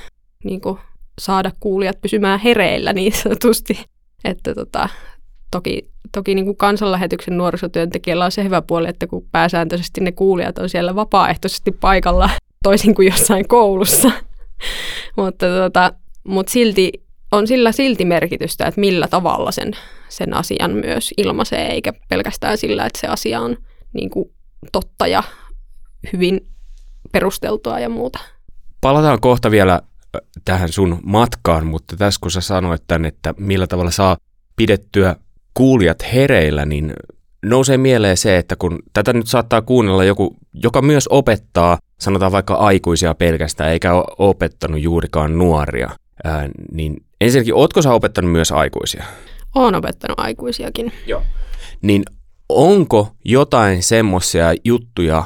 niin 0.45 0.61
saada 1.21 1.53
kuulijat 1.61 2.01
pysymään 2.01 2.41
hereillä 2.41 2.93
niin 2.93 3.13
sanotusti. 3.13 3.85
Että 4.25 4.55
tota, 4.55 4.89
toki, 5.51 5.91
toki 6.13 6.35
niin 6.35 6.57
kansanlähetyksen 6.57 7.37
nuorisotyöntekijällä 7.37 8.25
on 8.25 8.33
se 8.33 8.45
hyvä 8.45 8.63
puoli, 8.63 8.89
että 8.89 9.07
kun 9.07 9.29
pääsääntöisesti 9.33 10.01
ne 10.01 10.13
kuulijat 10.13 10.59
on 10.59 10.69
siellä 10.69 10.95
vapaaehtoisesti 10.95 11.73
paikalla, 11.73 12.31
toisin 12.63 12.95
kuin 12.95 13.09
jossain 13.09 13.49
koulussa. 13.49 14.11
mutta, 15.17 15.47
tota, 15.47 15.93
mutta 16.25 16.53
silti 16.53 16.93
on 17.33 17.47
sillä 17.47 17.73
silti 17.73 18.05
merkitystä, 18.05 18.67
että 18.67 18.81
millä 18.81 19.09
tavalla 19.09 19.53
sen, 19.53 19.73
sen 20.09 20.35
asian 20.35 20.71
myös 20.71 21.15
ilmaisee, 21.17 21.67
eikä 21.67 21.93
pelkästään 22.09 22.59
sillä, 22.59 22.87
että 22.87 23.01
se 23.01 23.07
asia 23.07 23.41
on 23.41 23.57
niin 23.93 24.11
kuin 24.11 24.31
totta 24.73 25.07
ja 25.07 25.23
hyvin 26.13 26.47
perusteltua 27.13 27.81
ja 27.81 27.89
muuta. 27.89 28.19
Palataan 28.81 29.21
kohta 29.21 29.51
vielä 29.51 29.81
tähän 30.45 30.69
sun 30.69 30.99
matkaan, 31.05 31.67
mutta 31.67 31.97
tässä 31.97 32.21
kun 32.21 32.31
sä 32.31 32.41
sanoit 32.41 32.83
tänne, 32.87 33.09
että 33.09 33.35
millä 33.39 33.67
tavalla 33.67 33.91
saa 33.91 34.17
pidettyä 34.57 35.17
kuulijat 35.55 36.13
hereillä, 36.13 36.65
niin 36.65 36.93
nousee 37.45 37.79
mieleen 37.79 38.17
se, 38.17 38.37
että 38.39 38.57
kun 38.57 38.79
tätä 38.93 39.13
nyt 39.13 39.27
saattaa 39.27 39.63
kuunnella 39.63 40.05
joku, 40.05 40.37
joka 40.55 40.83
myös 40.83 41.09
opettaa, 41.09 41.79
sanotaan 42.01 42.33
vaikka 42.33 42.55
aikuisia 42.55 43.15
pelkästään, 43.15 43.71
eikä 43.71 43.95
ole 43.95 44.05
opettanut 44.19 44.81
juurikaan 44.81 45.39
nuoria, 45.39 45.91
ää, 46.25 46.49
niin 46.73 46.97
ensinnäkin, 47.21 47.55
ootko 47.55 47.83
sä 47.83 47.93
opettanut 47.93 48.33
myös 48.33 48.53
aikuisia? 48.53 49.05
Oon 49.55 49.75
opettanut 49.75 50.21
aikuisiakin. 50.21 50.93
Joo. 51.07 51.23
Niin 51.83 52.03
onko 52.49 53.09
jotain 53.25 53.83
semmoisia 53.83 54.55
juttuja, 54.65 55.25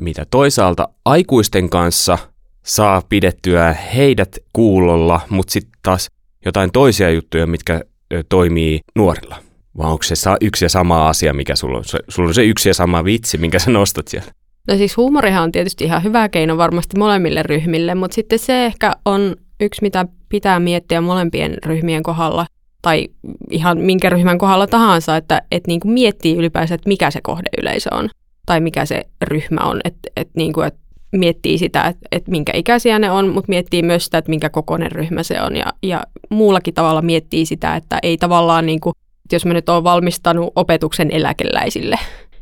mitä 0.00 0.26
toisaalta 0.30 0.88
aikuisten 1.04 1.70
kanssa 1.70 2.18
saa 2.64 3.02
pidettyä 3.08 3.72
heidät 3.72 4.36
kuulolla, 4.52 5.20
mutta 5.28 5.52
sitten 5.52 5.80
taas 5.82 6.10
jotain 6.44 6.70
toisia 6.72 7.10
juttuja, 7.10 7.46
mitkä 7.46 7.82
toimii 8.28 8.80
nuorilla? 8.96 9.36
Vai 9.78 9.90
onko 9.90 10.02
se 10.02 10.14
yksi 10.40 10.64
ja 10.64 10.68
sama 10.68 11.08
asia, 11.08 11.34
mikä 11.34 11.56
sulla 11.56 11.78
on? 11.78 11.84
Sulla 12.08 12.28
on 12.28 12.34
se 12.34 12.44
yksi 12.44 12.68
ja 12.68 12.74
sama 12.74 13.04
vitsi, 13.04 13.38
minkä 13.38 13.58
sä 13.58 13.70
nostat 13.70 14.08
siellä. 14.08 14.32
No 14.68 14.76
siis 14.76 14.96
huumorihan 14.96 15.42
on 15.42 15.52
tietysti 15.52 15.84
ihan 15.84 16.02
hyvä 16.02 16.28
keino 16.28 16.56
varmasti 16.56 16.98
molemmille 16.98 17.42
ryhmille, 17.42 17.94
mutta 17.94 18.14
sitten 18.14 18.38
se 18.38 18.66
ehkä 18.66 18.92
on 19.04 19.36
yksi, 19.60 19.82
mitä 19.82 20.06
pitää 20.28 20.60
miettiä 20.60 21.00
molempien 21.00 21.56
ryhmien 21.66 22.02
kohdalla, 22.02 22.46
tai 22.82 23.08
ihan 23.50 23.78
minkä 23.78 24.10
ryhmän 24.10 24.38
kohdalla 24.38 24.66
tahansa, 24.66 25.16
että, 25.16 25.42
että 25.52 25.68
niin 25.68 25.80
kuin 25.80 25.92
miettii 25.92 26.36
ylipäänsä, 26.36 26.74
että 26.74 26.88
mikä 26.88 27.10
se 27.10 27.20
kohdeyleisö 27.22 27.94
on, 27.94 28.08
tai 28.48 28.60
mikä 28.60 28.86
se 28.86 29.02
ryhmä 29.22 29.60
on, 29.60 29.80
että, 29.84 30.10
että, 30.16 30.32
niin 30.36 30.52
kuin, 30.52 30.66
että 30.66 30.80
miettii 31.12 31.58
sitä, 31.58 31.84
että, 31.84 32.08
että 32.12 32.30
minkä 32.30 32.52
ikäisiä 32.54 32.98
ne 32.98 33.10
on, 33.10 33.28
mutta 33.28 33.48
miettii 33.48 33.82
myös 33.82 34.04
sitä, 34.04 34.18
että 34.18 34.30
minkä 34.30 34.50
kokoinen 34.50 34.92
ryhmä 34.92 35.22
se 35.22 35.42
on, 35.42 35.56
ja, 35.56 35.66
ja 35.82 36.02
muullakin 36.30 36.74
tavalla 36.74 37.02
miettii 37.02 37.46
sitä, 37.46 37.76
että 37.76 37.98
ei 38.02 38.16
tavallaan 38.16 38.66
niin 38.66 38.80
kuin, 38.80 38.92
jos 39.32 39.46
mä 39.46 39.54
nyt 39.54 39.68
oon 39.68 39.84
valmistanut 39.84 40.52
opetuksen 40.56 41.10
eläkeläisille, 41.10 41.98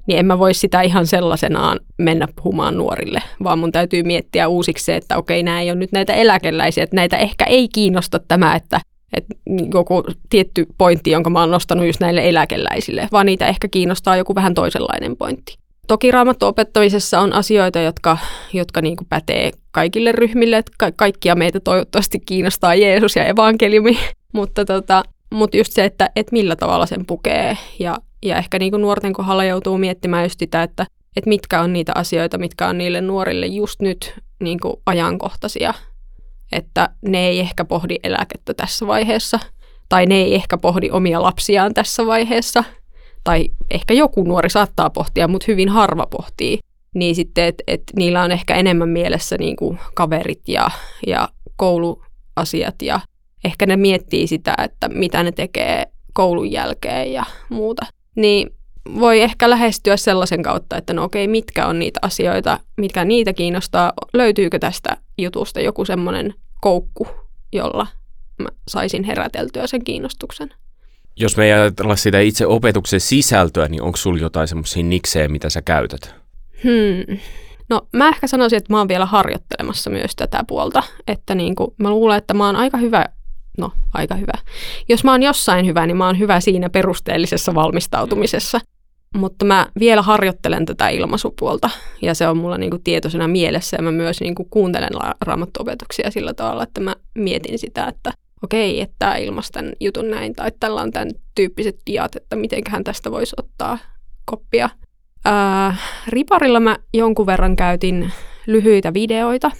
niin 0.07 0.19
en 0.19 0.27
mä 0.27 0.39
voi 0.39 0.55
sitä 0.55 0.83
ihan 0.83 1.07
sellaisenaan 1.07 1.81
mennä 1.99 2.29
puhumaan 2.37 2.77
nuorille, 2.77 3.23
vaan 3.45 3.59
mun 3.59 3.73
täytyy 3.73 4.03
miettiä 4.03 4.49
uusiksi 4.49 4.85
se, 4.85 4.97
että 4.97 5.17
okei, 5.17 5.43
nämä 5.43 5.61
ei 5.61 5.71
ole 5.71 5.79
nyt 5.79 5.93
näitä 5.93 6.13
eläkeläisiä, 6.13 6.85
että 6.85 6.97
näitä 6.97 7.17
ehkä 7.17 7.45
ei 7.45 7.69
kiinnosta 7.69 8.21
tämä, 8.29 8.55
että, 8.55 8.81
että 9.17 9.35
joku 9.75 10.05
tietty 10.31 10.67
pointti, 10.79 11.11
jonka 11.11 11.31
mä 11.31 11.41
oon 11.41 11.51
nostanut 11.51 11.87
just 11.87 12.01
näille 12.01 12.29
eläkeläisille, 12.29 13.09
vaan 13.13 13.27
niitä 13.27 13.47
ehkä 13.47 13.69
kiinnostaa 13.69 14.17
joku 14.17 14.35
vähän 14.35 14.55
toisenlainen 14.55 15.17
pointti. 15.17 15.66
Toki 15.87 16.11
raamattuopettamisessa 16.11 17.21
on 17.21 17.33
asioita, 17.33 17.79
jotka, 17.79 18.19
jotka 18.53 18.81
niin 18.81 18.97
kuin 18.97 19.09
pätee 19.09 19.51
kaikille 19.71 20.13
ryhmille, 20.13 20.57
että 20.57 20.73
ka- 20.79 20.93
kaikkia 20.97 21.35
meitä 21.35 21.61
toivottavasti 21.61 22.21
kiinnostaa 22.21 22.75
Jeesus 22.75 23.17
ja 23.17 23.25
evankeliumi, 23.25 23.99
mutta 24.35 24.65
tota, 24.65 25.03
mutta 25.35 25.57
just 25.57 25.73
se, 25.73 25.85
että, 25.85 26.11
että 26.17 26.33
millä 26.33 26.57
tavalla 26.57 26.87
sen 26.87 27.07
pukee. 27.07 27.59
Ja, 27.79 27.97
ja 28.23 28.37
ehkä 28.37 28.59
niin 28.59 28.71
kuin 28.71 28.83
nuorten 28.83 29.13
kohdalla 29.13 29.45
joutuu 29.45 29.79
miettimään 29.79 30.25
just 30.25 30.39
sitä, 30.39 30.63
että, 30.63 30.87
että 31.17 31.29
mitkä 31.29 31.61
on 31.61 31.73
niitä 31.73 31.93
asioita, 31.95 32.39
mitkä 32.39 32.69
on 32.69 32.79
niille 32.79 33.01
nuorille 33.01 33.47
just 33.47 33.81
nyt 33.81 34.15
niin 34.41 34.61
kuin 34.61 34.75
ajankohtaisia, 34.87 35.75
että 36.53 36.89
ne 37.03 37.27
ei 37.29 37.41
ehkä 37.41 37.65
pohdi 37.65 37.97
eläkettä 38.03 38.55
tässä 38.55 38.87
vaiheessa 38.87 39.39
tai 39.89 40.07
ne 40.07 40.15
ei 40.15 40.35
ehkä 40.35 40.59
pohdi 40.59 40.91
omia 40.91 41.23
lapsiaan 41.23 41.75
tässä 41.75 42.07
vaiheessa 42.07 42.65
tai 43.27 43.49
ehkä 43.71 43.95
joku 43.95 44.25
nuori 44.25 44.51
saattaa 44.51 44.91
pohtia, 44.91 45.29
mutta 45.29 45.45
hyvin 45.49 45.69
harva 45.69 46.07
pohtii, 46.07 46.59
niin 46.95 47.15
sitten, 47.15 47.45
että 47.45 47.65
et 47.67 47.83
niillä 47.97 48.23
on 48.23 48.33
ehkä 48.33 48.55
enemmän 48.55 48.89
mielessä 48.89 49.37
niin 49.39 49.57
kuin 49.57 49.79
kaverit 49.95 50.49
ja, 50.49 50.71
ja 51.07 51.29
kouluasiat 51.57 52.83
ja 52.83 53.01
ehkä 53.45 53.67
ne 53.67 53.77
miettii 53.77 54.27
sitä, 54.27 54.55
että 54.65 54.89
mitä 54.89 55.23
ne 55.23 55.33
tekee 55.33 55.87
koulun 56.13 56.53
jälkeen 56.53 57.13
ja 57.13 57.25
muuta. 57.49 57.87
Niin 58.17 58.51
voi 59.01 59.21
ehkä 59.21 59.51
lähestyä 59.51 59.97
sellaisen 59.97 60.43
kautta, 60.43 60.77
että 60.77 60.93
no 60.93 61.05
okei, 61.05 61.29
mitkä 61.29 61.67
on 61.67 61.79
niitä 61.79 62.01
asioita, 62.03 62.61
mitkä 62.77 63.05
niitä 63.05 63.33
kiinnostaa, 63.33 63.93
löytyykö 64.15 64.59
tästä 64.59 64.97
jutusta 65.19 65.61
joku 65.61 65.85
semmoinen 65.85 66.35
koukku, 66.61 67.09
jolla 67.53 67.87
mä 68.39 68.49
saisin 68.69 69.05
heräteltyä 69.05 69.67
sen 69.67 69.85
kiinnostuksen. 69.85 70.51
Jos 71.17 71.37
me 71.37 71.45
ei 71.45 71.53
ajatella 71.53 71.97
sitä 71.97 72.21
itse 72.21 72.47
opetuksen 72.47 73.01
sisältöä, 73.01 73.69
niin 73.69 73.83
onko 73.83 73.97
sulla 73.97 74.21
jotain 74.21 74.49
semmoisia 74.49 74.83
niksejä, 74.83 75.29
mitä 75.29 75.51
sä 75.51 75.63
käytät? 75.63 76.15
Hmm. 76.65 77.19
No 77.69 77.89
mä 77.93 78.09
ehkä 78.09 78.27
sanoisin, 78.27 78.57
että 78.57 78.73
mä 78.73 78.79
oon 78.79 78.89
vielä 78.89 79.07
harjoittelemassa 79.07 79.91
myös 79.91 80.17
tätä 80.17 80.45
puolta, 80.49 80.83
että 81.07 81.35
niin 81.35 81.55
kuin, 81.55 81.71
mä 81.79 81.91
luulen, 81.91 82.19
että 82.19 82.35
mä 82.35 82.47
oon 82.47 82.57
aika 82.57 82.79
hyvä 82.79 83.07
no 83.59 83.73
aika 83.95 84.15
hyvä. 84.15 84.33
Jos 84.89 85.05
mä 85.05 85.11
oon 85.11 85.23
jossain 85.23 85.67
hyvä, 85.67 85.87
niin 85.87 85.97
mä 85.97 86.07
oon 86.07 86.19
hyvä 86.19 86.41
siinä 86.41 86.71
perusteellisessa 86.71 87.55
valmistautumisessa. 87.55 88.61
Mutta 89.15 89.45
mä 89.45 89.67
vielä 89.81 90.03
harjoittelen 90.03 90.67
tätä 90.67 90.89
ilmaisupuolta 90.89 91.71
ja 92.03 92.15
se 92.15 92.29
on 92.29 92.37
mulla 92.37 92.59
niinku 92.59 92.79
tietoisena 92.85 93.29
mielessä 93.29 93.77
ja 93.77 93.83
mä 93.83 93.93
myös 93.93 94.21
niinku 94.21 94.45
kuuntelen 94.45 94.91
raamattuopetuksia 95.21 96.11
sillä 96.11 96.35
tavalla, 96.35 96.63
että 96.63 96.81
mä 96.81 96.95
mietin 97.15 97.59
sitä, 97.59 97.87
että 97.87 98.13
okei, 98.47 98.81
että 98.81 99.17
ilmaisi 99.17 99.53
tämän 99.53 99.73
jutun 99.81 100.11
näin 100.11 100.35
tai 100.35 100.53
tällä 100.61 100.81
on 100.81 100.91
tämän 100.91 101.11
tyyppiset 101.35 101.77
diat, 101.91 102.17
että 102.17 102.37
mitenköhän 102.37 102.85
tästä 102.85 103.11
voisi 103.11 103.37
ottaa 103.39 103.79
koppia. 104.25 104.71
Ää, 105.25 105.77
riparilla 106.09 106.61
mä 106.61 106.77
jonkun 106.95 107.27
verran 107.27 107.57
käytin 107.57 108.13
lyhyitä 108.47 108.95
videoita 108.95 109.51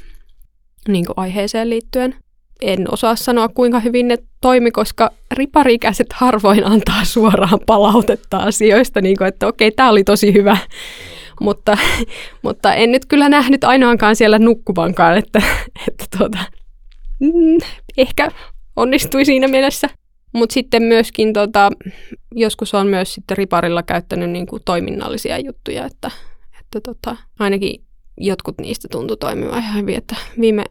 niin 0.89 1.05
aiheeseen 1.17 1.71
liittyen 1.71 2.15
en 2.63 2.93
osaa 2.93 3.17
sanoa 3.17 3.49
kuinka 3.49 3.81
hyvin 3.81 4.09
ne 4.09 4.19
toimi, 4.41 4.71
koska 4.71 5.11
riparikäiset 5.33 6.13
harvoin 6.13 6.67
antaa 6.67 7.05
suoraan 7.05 7.61
palautetta 7.67 8.37
asioista, 8.39 9.01
niin 9.01 9.17
kuin, 9.17 9.29
että 9.29 9.47
okei, 9.47 9.71
tämä 9.71 9.91
oli 9.91 10.05
tosi 10.05 10.33
hyvä. 10.33 10.57
Mutta, 11.41 11.79
mutta 12.43 12.75
en 12.75 12.93
nyt 12.93 13.07
kyllä 13.07 13.29
nähnyt 13.29 13.65
ainoankaan 13.65 14.17
siellä 14.17 14.39
nukkuvankaan, 14.39 15.19
että, 15.19 15.43
että 15.89 16.05
tuota, 16.19 16.39
mm, 17.21 17.59
ehkä 17.97 18.31
onnistui 18.77 19.25
siinä 19.25 19.49
mielessä. 19.49 19.89
Mutta 20.33 20.55
sitten 20.55 20.83
myöskin 20.83 21.33
tota, 21.33 21.71
joskus 22.35 22.75
on 22.75 22.87
myös 22.87 23.15
sitten 23.15 23.37
riparilla 23.37 23.83
käyttänyt 23.83 24.31
niin 24.31 24.47
kuin 24.47 24.63
toiminnallisia 24.65 25.39
juttuja, 25.39 25.85
että, 25.87 26.11
että 26.61 26.81
tota, 26.81 27.17
ainakin 27.39 27.85
jotkut 28.21 28.59
niistä 28.59 28.89
tuntui 28.91 29.17
toimimaan 29.17 29.63
ihan 29.63 29.81
hyvin. 29.81 29.99
Että 29.99 30.17
viime 30.41 30.65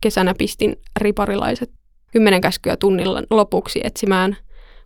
kesänä 0.00 0.34
pistin 0.38 0.76
riparilaiset 1.00 1.70
kymmenen 2.12 2.40
käskyä 2.40 2.76
tunnilla 2.76 3.22
lopuksi 3.30 3.80
etsimään 3.84 4.36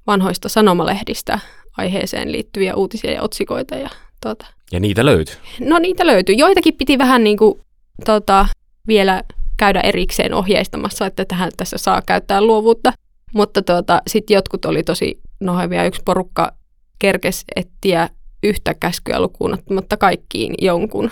vanhoista 0.07 0.49
sanomalehdistä 0.49 1.39
aiheeseen 1.77 2.33
liittyviä 2.33 2.75
uutisia 2.75 3.13
ja 3.13 3.23
otsikoita. 3.23 3.75
Ja, 3.75 3.91
tuota. 4.23 4.47
ja 4.73 4.81
niitä 4.81 5.05
löytyy? 5.05 5.35
No 5.61 5.79
niitä 5.79 6.07
löytyy. 6.07 6.35
Joitakin 6.35 6.75
piti 6.75 6.99
vähän 6.99 7.25
niin 7.25 7.37
kuin, 7.37 7.61
tuota, 8.05 8.47
vielä 8.87 9.23
käydä 9.57 9.81
erikseen 9.81 10.35
ohjeistamassa, 10.35 11.07
että 11.07 11.25
tähän 11.25 11.51
tässä 11.57 11.79
saa 11.79 12.03
käyttää 12.07 12.43
luovuutta. 12.43 12.93
Mutta 13.35 13.63
tuota, 13.63 14.03
sitten 14.07 14.35
jotkut 14.35 14.65
oli 14.65 14.83
tosi 14.83 15.21
nohevia. 15.41 15.85
Yksi 15.85 16.03
porukka 16.05 16.53
kerkes 16.99 17.45
etsiä 17.57 18.09
yhtä 18.43 18.75
käskyä 18.75 19.21
lukuun 19.21 19.55
ottamatta 19.55 19.97
kaikkiin 19.97 20.55
jonkun 20.59 21.11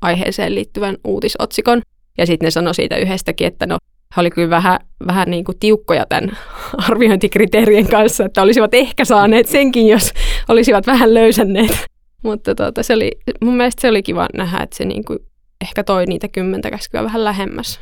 aiheeseen 0.00 0.54
liittyvän 0.54 0.96
uutisotsikon. 1.04 1.82
Ja 2.18 2.26
sitten 2.26 2.46
ne 2.46 2.50
sanoi 2.50 2.74
siitä 2.74 2.96
yhdestäkin, 2.96 3.46
että 3.46 3.66
no 3.66 3.78
he 4.16 4.20
oli 4.20 4.30
kyllä 4.30 4.50
vähän, 4.50 4.80
vähän 5.06 5.30
niin 5.30 5.44
kuin 5.44 5.58
tiukkoja 5.58 6.06
tämän 6.06 6.38
arviointikriteerien 6.88 7.88
kanssa, 7.88 8.24
että 8.24 8.42
olisivat 8.42 8.74
ehkä 8.74 9.04
saaneet 9.04 9.48
senkin, 9.48 9.88
jos 9.88 10.12
olisivat 10.48 10.86
vähän 10.86 11.14
löysänneet. 11.14 11.86
Mutta 12.22 12.54
tuota, 12.54 12.82
se 12.82 12.94
oli, 12.94 13.10
mun 13.40 13.56
mielestä 13.56 13.80
se 13.80 13.88
oli 13.88 14.02
kiva 14.02 14.26
nähdä, 14.34 14.58
että 14.62 14.76
se 14.76 14.84
niin 14.84 15.04
kuin 15.04 15.18
ehkä 15.64 15.84
toi 15.84 16.06
niitä 16.06 16.28
kymmentä 16.28 16.70
käskyä 16.70 17.04
vähän 17.04 17.24
lähemmäs. 17.24 17.80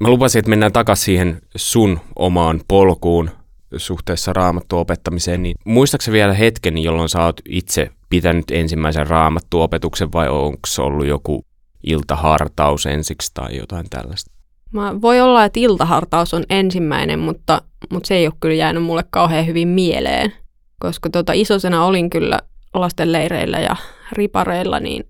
Mä 0.00 0.08
lupasin, 0.08 0.38
että 0.38 0.50
mennään 0.50 0.72
takaisin 0.72 1.04
siihen 1.04 1.40
sun 1.56 2.00
omaan 2.16 2.60
polkuun 2.68 3.30
suhteessa 3.76 4.32
raamattuopettamiseen, 4.32 5.42
niin 5.42 5.56
muistaakseni 5.64 6.12
vielä 6.12 6.32
hetken, 6.32 6.78
jolloin 6.78 7.08
sä 7.08 7.24
oot 7.24 7.40
itse 7.48 7.90
pitänyt 8.10 8.50
ensimmäisen 8.50 9.06
raamattuopetuksen 9.06 10.12
vai 10.12 10.28
onko 10.28 10.58
se 10.66 10.82
ollut 10.82 11.06
joku 11.06 11.44
iltahartaus 11.86 12.86
ensiksi 12.86 13.30
tai 13.34 13.56
jotain 13.56 13.86
tällaista? 13.90 14.30
Mä, 14.72 15.00
voi 15.02 15.20
olla, 15.20 15.44
että 15.44 15.60
iltahartaus 15.60 16.34
on 16.34 16.44
ensimmäinen, 16.50 17.18
mutta, 17.18 17.62
mutta 17.90 18.06
se 18.06 18.14
ei 18.14 18.26
ole 18.26 18.34
kyllä 18.40 18.54
jäänyt 18.54 18.82
mulle 18.82 19.04
kauhean 19.10 19.46
hyvin 19.46 19.68
mieleen, 19.68 20.32
koska 20.80 21.10
tota, 21.10 21.32
isosena 21.32 21.84
olin 21.84 22.10
kyllä 22.10 22.40
lastenleireillä 22.74 23.58
ja 23.58 23.76
ripareilla, 24.12 24.80
niin 24.80 25.04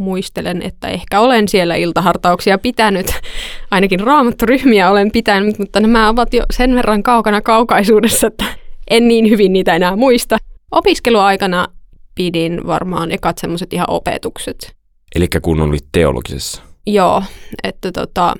muistelen, 0.00 0.62
että 0.62 0.88
ehkä 0.88 1.20
olen 1.20 1.48
siellä 1.48 1.74
iltahartauksia 1.74 2.58
pitänyt, 2.58 3.06
ainakin 3.70 4.00
raamattoryhmiä 4.00 4.90
olen 4.90 5.12
pitänyt, 5.12 5.58
mutta 5.58 5.80
nämä 5.80 6.08
ovat 6.08 6.34
jo 6.34 6.44
sen 6.50 6.74
verran 6.74 7.02
kaukana 7.02 7.40
kaukaisuudessa, 7.40 8.26
että 8.26 8.44
en 8.90 9.08
niin 9.08 9.30
hyvin 9.30 9.52
niitä 9.52 9.76
enää 9.76 9.96
muista. 9.96 10.38
Opiskeluaikana 10.70 11.66
pidin 12.14 12.66
varmaan 12.66 13.12
ekat 13.12 13.38
semmoiset 13.38 13.72
ihan 13.72 13.90
opetukset. 13.90 14.76
Eli 15.14 15.28
kun 15.42 15.60
olit 15.60 15.86
teologisessa? 15.92 16.62
Joo, 16.86 17.22
että 17.64 17.92
tota, 17.92 18.34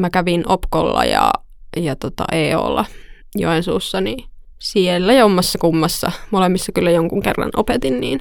mä 0.00 0.10
kävin 0.10 0.48
Opkolla 0.48 1.04
ja, 1.04 1.32
ja 1.76 1.96
tota 1.96 2.24
EOlla 2.32 2.84
Joensuussa, 3.36 4.00
niin 4.00 4.24
siellä 4.58 5.12
jommassa 5.12 5.58
kummassa, 5.58 6.12
molemmissa 6.30 6.72
kyllä 6.72 6.90
jonkun 6.90 7.22
kerran 7.22 7.50
opetin, 7.56 8.00
niin 8.00 8.20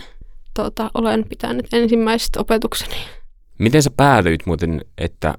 tota, 0.54 0.92
olen 0.94 1.26
pitänyt 1.30 1.74
ensimmäiset 1.74 2.38
opetukseni. 2.38 2.96
Miten 3.58 3.84
sä 3.84 3.90
päädyit 3.98 4.46
muuten, 4.46 4.82
että 4.98 5.34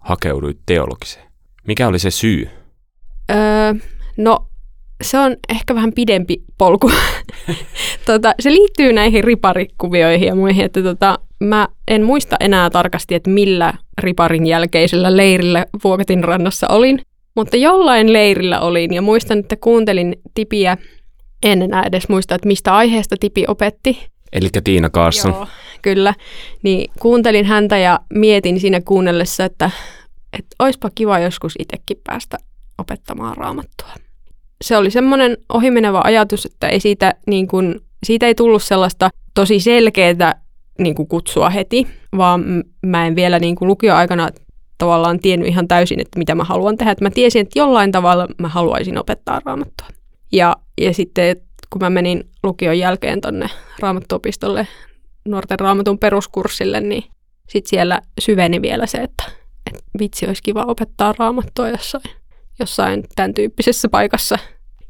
hakeuduit 0.00 0.58
teologiseen? 0.66 1.32
Mikä 1.66 1.88
oli 1.88 1.98
se 1.98 2.10
syy? 2.10 2.48
Öö, 3.30 3.74
no, 4.16 4.46
se 5.02 5.18
on 5.18 5.36
ehkä 5.48 5.74
vähän 5.74 5.92
pidempi 5.92 6.42
polku. 6.58 6.90
tota, 8.06 8.34
se 8.40 8.52
liittyy 8.52 8.92
näihin 8.92 9.24
riparikuvioihin 9.24 10.28
ja 10.28 10.34
muihin, 10.34 10.64
että 10.64 10.82
tota, 10.82 11.18
mä 11.40 11.68
en 11.88 12.02
muista 12.02 12.36
enää 12.40 12.70
tarkasti, 12.70 13.14
että 13.14 13.30
millä 13.30 13.74
riparin 13.98 14.46
jälkeisellä 14.46 15.16
leirillä 15.16 15.66
Vuokatin 15.84 16.24
rannassa 16.24 16.68
olin, 16.68 17.00
mutta 17.36 17.56
jollain 17.56 18.12
leirillä 18.12 18.60
olin 18.60 18.94
ja 18.94 19.02
muistan, 19.02 19.38
että 19.38 19.56
kuuntelin 19.56 20.16
Tipiä, 20.34 20.76
en 21.42 21.62
enää 21.62 21.82
edes 21.82 22.08
muista, 22.08 22.34
että 22.34 22.48
mistä 22.48 22.76
aiheesta 22.76 23.16
Tipi 23.20 23.44
opetti. 23.48 24.11
Eli 24.32 24.48
Tiina 24.64 24.90
Carson. 24.90 25.32
Joo, 25.32 25.46
kyllä. 25.82 26.14
Niin 26.62 26.90
kuuntelin 27.00 27.44
häntä 27.44 27.78
ja 27.78 28.00
mietin 28.14 28.60
siinä 28.60 28.80
kuunnellessa, 28.80 29.44
että, 29.44 29.70
että 30.32 30.56
olisipa 30.58 30.90
kiva 30.94 31.18
joskus 31.18 31.54
itsekin 31.58 31.96
päästä 32.04 32.38
opettamaan 32.78 33.36
raamattua. 33.36 33.88
Se 34.62 34.76
oli 34.76 34.90
semmoinen 34.90 35.36
ohimenevä 35.48 36.00
ajatus, 36.04 36.46
että 36.46 36.68
ei 36.68 36.80
siitä, 36.80 37.14
niin 37.26 37.46
kuin, 37.46 37.80
siitä 38.06 38.26
ei 38.26 38.34
tullut 38.34 38.62
sellaista 38.62 39.10
tosi 39.34 39.60
selkeää 39.60 40.42
niin 40.78 40.94
kuin 40.94 41.08
kutsua 41.08 41.50
heti, 41.50 41.86
vaan 42.16 42.64
mä 42.86 43.06
en 43.06 43.16
vielä 43.16 43.38
niin 43.38 43.56
kuin 43.56 43.68
lukioaikana 43.68 44.28
tavallaan 44.78 45.20
tiennyt 45.20 45.48
ihan 45.48 45.68
täysin, 45.68 46.00
että 46.00 46.18
mitä 46.18 46.34
mä 46.34 46.44
haluan 46.44 46.76
tehdä. 46.76 46.92
Että 46.92 47.04
mä 47.04 47.10
tiesin, 47.10 47.42
että 47.42 47.58
jollain 47.58 47.92
tavalla 47.92 48.28
mä 48.38 48.48
haluaisin 48.48 48.98
opettaa 48.98 49.40
raamattua. 49.44 49.86
Ja, 50.32 50.56
ja 50.80 50.94
sitten 50.94 51.36
kun 51.72 51.82
mä 51.82 51.90
menin 51.90 52.24
lukion 52.42 52.78
jälkeen 52.78 53.20
tonne 53.20 53.50
raamattuopistolle 53.80 54.68
nuorten 55.28 55.60
raamatun 55.60 55.98
peruskurssille, 55.98 56.80
niin 56.80 57.04
sitten 57.48 57.70
siellä 57.70 58.00
syveni 58.20 58.62
vielä 58.62 58.86
se, 58.86 58.98
että, 58.98 59.24
että 59.66 59.82
vitsi 59.98 60.26
olisi 60.26 60.42
kiva 60.42 60.64
opettaa 60.64 61.14
raamattua 61.18 61.68
jossain, 61.68 62.04
jossain 62.60 63.04
tämän 63.14 63.34
tyyppisessä 63.34 63.88
paikassa. 63.88 64.38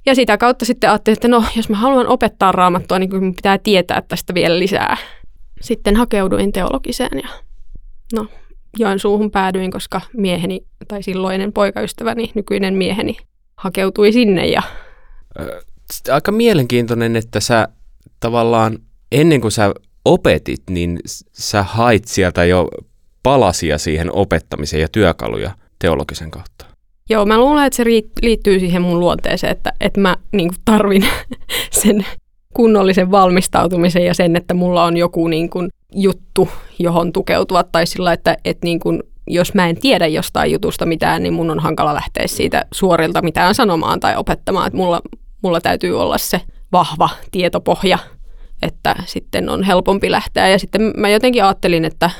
Ja 0.06 0.14
sitä 0.14 0.38
kautta 0.38 0.64
sitten 0.64 0.90
ajattelin, 0.90 1.16
että 1.16 1.28
no, 1.28 1.44
jos 1.56 1.68
mä 1.68 1.76
haluan 1.76 2.06
opettaa 2.06 2.52
raamattua, 2.52 2.98
niin 2.98 3.10
kyllä 3.10 3.32
pitää 3.36 3.58
tietää 3.58 4.02
tästä 4.08 4.34
vielä 4.34 4.58
lisää. 4.58 4.96
Sitten 5.60 5.96
hakeuduin 5.96 6.52
teologiseen 6.52 7.20
ja 7.22 7.28
no, 8.14 8.26
Joensuuhun 8.78 9.30
päädyin, 9.30 9.70
koska 9.70 10.00
mieheni 10.16 10.60
tai 10.88 11.02
silloinen 11.02 11.52
poikaystäväni, 11.52 12.30
nykyinen 12.34 12.74
mieheni, 12.74 13.16
hakeutui 13.56 14.12
sinne. 14.12 14.46
Ja... 14.46 14.62
Aika 16.12 16.32
mielenkiintoinen, 16.32 17.16
että 17.16 17.40
sä 17.40 17.68
tavallaan 18.20 18.78
ennen 19.12 19.40
kuin 19.40 19.52
sä 19.52 19.75
opetit, 20.04 20.62
niin 20.70 20.99
sä 21.32 21.62
hait 21.62 22.05
sieltä 22.05 22.44
jo 22.44 22.68
palasia 23.22 23.78
siihen 23.78 24.12
opettamiseen 24.12 24.81
ja 24.81 24.88
työkaluja 24.88 25.50
teologisen 25.78 26.31
kautta. 26.31 26.64
Joo, 27.11 27.26
mä 27.26 27.38
luulen, 27.38 27.66
että 27.66 27.76
se 27.76 27.85
liittyy 28.22 28.61
siihen 28.61 28.83
mun 28.83 29.00
luonteeseen, 29.00 29.52
että, 29.52 29.72
että 29.81 30.00
mä 30.00 30.16
niin 30.33 30.50
tarvin 30.64 31.05
sen 31.83 32.07
kunnollisen 32.55 33.11
valmistautumisen 33.11 34.05
ja 34.05 34.14
sen, 34.14 34.37
että 34.37 34.55
mulla 34.55 34.85
on 34.85 34.96
joku 34.96 35.28
niin 35.28 35.50
kuin 35.50 35.68
juttu, 35.94 36.48
johon 36.78 37.12
tukeutua, 37.12 37.62
tai 37.62 37.87
sillä, 37.87 38.12
että, 38.12 38.37
että 38.44 38.64
niin 38.64 38.81
kuin, 38.81 39.02
jos 39.26 39.55
mä 39.55 39.68
en 39.68 39.76
tiedä 39.76 40.07
jostain 40.07 40.52
jutusta 40.52 40.87
mitään, 40.87 41.22
niin 41.22 41.33
mun 41.33 41.50
on 41.50 41.61
hankala 41.61 41.94
lähteä 41.94 42.26
siitä 42.26 42.64
suorilta 42.74 43.22
mitään 43.22 43.55
sanomaan 43.55 44.00
tai 44.00 44.16
opettamaan, 44.16 44.66
että 44.66 44.76
mulla, 44.76 45.00
mulla 45.42 45.61
täytyy 45.61 46.00
olla 46.00 46.18
se 46.18 46.40
vahva 46.72 47.09
tietopohja, 47.31 47.98
että 48.62 48.94
sitten 49.07 49.48
on 49.48 49.62
helpompi 49.62 50.11
lähteä. 50.11 50.48
Ja 50.48 50.59
sitten 50.59 50.92
mä 50.96 51.09
jotenkin 51.09 51.44
ajattelin, 51.44 51.85
että, 51.85 52.11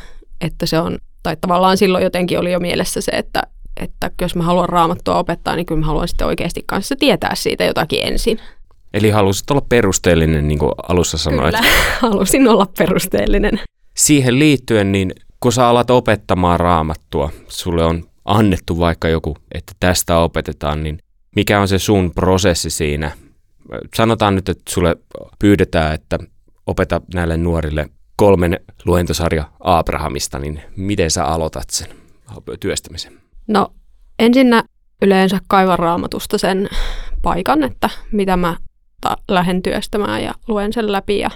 että 0.41 0.67
se 0.67 0.79
on, 0.79 0.99
tai 1.23 1.37
tavallaan 1.41 1.77
silloin 1.77 2.05
jotenkin 2.05 2.39
oli 2.39 2.53
jo 2.53 2.61
mielessä 2.61 3.01
se, 3.01 3.11
että, 3.11 3.43
että 3.81 4.11
jos 4.21 4.37
mä 4.37 4.43
haluan 4.43 4.69
raamattua 4.69 5.19
opettaa, 5.19 5.57
niin 5.57 5.67
kyllä 5.67 5.81
mä 5.81 5.87
haluan 5.87 6.09
sitten 6.09 6.27
oikeasti 6.27 6.63
kanssa 6.67 6.95
tietää 6.99 7.35
siitä 7.35 7.65
jotakin 7.65 8.01
ensin. 8.03 8.39
Eli 8.95 9.11
halusit 9.11 9.51
olla 9.51 9.67
perusteellinen, 9.69 10.49
niin 10.49 10.59
kuin 10.59 10.73
alussa 10.89 11.19
sanoit. 11.19 11.57
Kyllä, 11.57 11.69
halusin 12.11 12.49
olla 12.49 12.67
perusteellinen. 12.79 13.61
Siihen 13.97 14.39
liittyen, 14.39 14.93
niin 14.93 15.13
kun 15.41 15.53
sä 15.53 15.69
alat 15.69 15.91
opettamaan 15.91 16.61
raamattua, 16.61 17.31
sulle 17.49 17.85
on 17.85 18.05
annettu 18.25 18.79
vaikka 18.79 19.09
joku, 19.09 19.37
että 19.55 19.73
tästä 19.81 20.19
opetetaan, 20.19 20.83
niin 20.83 20.99
mikä 21.37 21.61
on 21.61 21.69
se 21.69 21.79
sun 21.79 22.13
prosessi 22.15 22.71
siinä? 22.71 23.11
Sanotaan 23.95 24.35
nyt, 24.35 24.49
että 24.49 24.63
sulle 24.69 24.97
pyydetään, 25.39 25.95
että 25.95 26.19
opeta 26.67 27.01
näille 27.15 27.37
nuorille 27.37 27.89
kolmen 28.17 28.61
luentosarja 28.85 29.51
Abrahamista, 29.61 30.39
niin 30.39 30.63
miten 30.77 31.11
sä 31.11 31.25
aloitat 31.25 31.71
sen 31.71 31.89
työstämisen? 32.61 33.21
No 33.47 33.73
ensinnä 34.19 34.65
yleensä 35.03 35.39
kaivan 35.49 35.79
raamatusta 35.79 36.39
sen 36.39 36.69
paikan, 37.23 37.63
että 37.63 37.91
mitä 38.13 38.37
mä 38.37 38.57
lähden 39.29 39.63
työstämään 39.63 40.23
ja 40.23 40.35
luen 40.49 40.73
sen 40.73 40.93
läpi. 40.93 41.19
Ja 41.19 41.31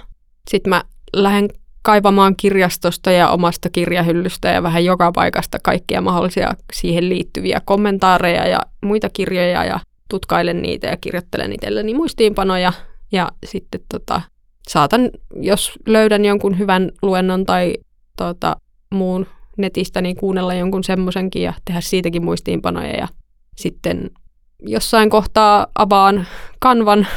sitten 0.49 0.69
mä 0.69 0.83
lähden 1.13 1.49
kaivamaan 1.87 2.35
kirjastosta 2.35 3.11
ja 3.11 3.29
omasta 3.29 3.69
kirjahyllystä 3.69 4.47
ja 4.47 4.63
vähän 4.63 4.85
joka 4.85 5.11
paikasta 5.11 5.57
kaikkia 5.63 6.01
mahdollisia 6.01 6.53
siihen 6.73 7.09
liittyviä 7.09 7.61
kommentaareja 7.65 8.47
ja 8.47 8.59
muita 8.83 9.09
kirjoja 9.09 9.65
ja 9.65 9.79
tutkailen 10.09 10.61
niitä 10.61 10.87
ja 10.87 10.97
kirjoittelen 10.97 11.53
itselleni 11.53 11.93
muistiinpanoja. 11.93 12.73
Ja 13.11 13.31
sitten 13.45 13.81
tota, 13.89 14.21
saatan, 14.67 15.09
jos 15.35 15.71
löydän 15.85 16.25
jonkun 16.25 16.59
hyvän 16.59 16.91
luennon 17.01 17.45
tai 17.45 17.73
tota, 18.17 18.55
muun 18.91 19.27
netistä, 19.57 20.01
niin 20.01 20.15
kuunnella 20.15 20.53
jonkun 20.53 20.83
semmoisenkin 20.83 21.41
ja 21.41 21.53
tehdä 21.65 21.81
siitäkin 21.81 22.25
muistiinpanoja 22.25 22.97
ja 22.97 23.07
sitten 23.55 24.11
jossain 24.59 25.09
kohtaa 25.09 25.67
avaan 25.75 26.27
kanvan 26.59 27.07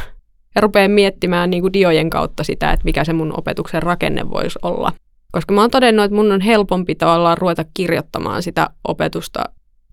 ja 0.55 0.61
rupean 0.61 0.91
miettimään 0.91 1.51
niin 1.51 1.63
kuin 1.63 1.73
diojen 1.73 2.11
kautta 2.11 2.45
sitä, 2.45 2.73
että 2.73 2.85
mikä 2.85 3.05
se 3.05 3.13
mun 3.13 3.35
opetuksen 3.39 3.83
rakenne 3.83 4.31
voisi 4.31 4.59
olla. 4.63 4.93
Koska 5.33 5.55
mä 5.55 5.61
oon 5.61 5.71
todennut, 5.71 6.05
että 6.05 6.17
mun 6.17 6.33
on 6.33 6.41
helpompi 6.41 6.95
tavallaan 6.95 7.39
ruveta 7.39 7.65
kirjoittamaan 7.75 8.43
sitä 8.43 8.71
opetusta 8.89 9.45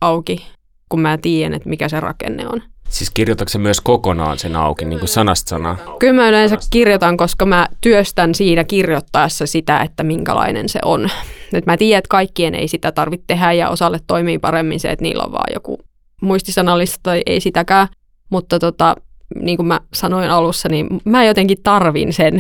auki, 0.02 0.48
kun 0.89 1.02
mä 1.02 1.17
tiedän, 1.17 1.54
että 1.54 1.70
mikä 1.70 1.89
se 1.89 2.00
rakenne 2.00 2.48
on. 2.48 2.62
Siis 2.89 3.10
kirjoitatko 3.10 3.50
se 3.50 3.58
myös 3.58 3.82
kokonaan 3.82 4.39
sen 4.39 4.56
auki, 4.56 4.86
niin 4.86 5.00
kuin 5.00 5.10
sanasta 5.10 5.50
sanaa? 5.50 5.78
Kyllä 6.00 6.13
mä 6.13 6.30
yleensä 6.30 6.58
kirjoitan, 6.70 7.17
koska 7.17 7.46
mä 7.46 7.67
työstän 7.82 8.36
siinä 8.36 8.63
kirjoittaessa 8.63 9.46
sitä, 9.46 9.80
että 9.80 10.04
minkälainen 10.04 10.70
se 10.70 10.80
on. 10.86 11.10
Nyt 11.54 11.65
mä 11.65 11.78
tiedän, 11.78 11.98
että 11.98 12.10
kaikkien 12.10 12.56
ei 12.56 12.67
sitä 12.67 12.91
tarvitse 12.91 13.24
tehdä 13.28 13.54
ja 13.54 13.70
osalle 13.70 14.00
toimii 14.08 14.39
paremmin 14.39 14.80
se, 14.80 14.91
että 14.91 15.04
niillä 15.04 15.24
on 15.24 15.32
vaan 15.32 15.54
joku 15.54 15.80
muistisanallista 16.22 17.00
tai 17.04 17.22
ei 17.26 17.39
sitäkään. 17.39 17.88
Mutta 18.30 18.60
tota, 18.60 18.96
niin 19.36 19.58
kuin 19.58 19.68
mä 19.68 19.80
sanoin 19.94 20.30
alussa, 20.30 20.70
niin 20.70 20.88
mä 21.06 21.26
jotenkin 21.26 21.58
tarvin 21.63 22.13
sen, 22.13 22.36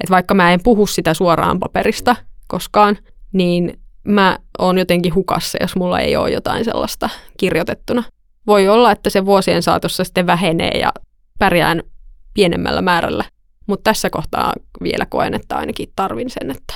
että 0.00 0.10
vaikka 0.10 0.34
mä 0.34 0.52
en 0.52 0.60
puhu 0.62 0.86
sitä 0.86 1.14
suoraan 1.14 1.58
paperista 1.58 2.16
koskaan, 2.48 2.96
niin 3.32 3.80
mä 4.04 4.38
oon 4.58 4.78
jotenkin 4.78 5.14
hukassa, 5.14 5.58
jos 5.60 5.76
mulla 5.76 6.00
ei 6.00 6.16
ole 6.16 6.30
jotain 6.30 6.64
sellaista 6.64 7.08
kirjoitettuna. 7.36 8.02
Voi 8.46 8.68
olla, 8.68 8.92
että 8.92 9.10
se 9.10 9.26
vuosien 9.26 9.62
saatossa 9.62 10.04
sitten 10.04 10.26
vähenee 10.26 10.78
ja 10.78 10.92
pärjään 11.38 11.82
pienemmällä 12.34 12.82
määrällä, 12.82 13.24
mutta 13.66 13.90
tässä 13.90 14.10
kohtaa 14.10 14.52
vielä 14.82 15.06
koen, 15.06 15.34
että 15.34 15.56
ainakin 15.56 15.92
tarvin 15.96 16.30
sen, 16.30 16.50
että 16.50 16.74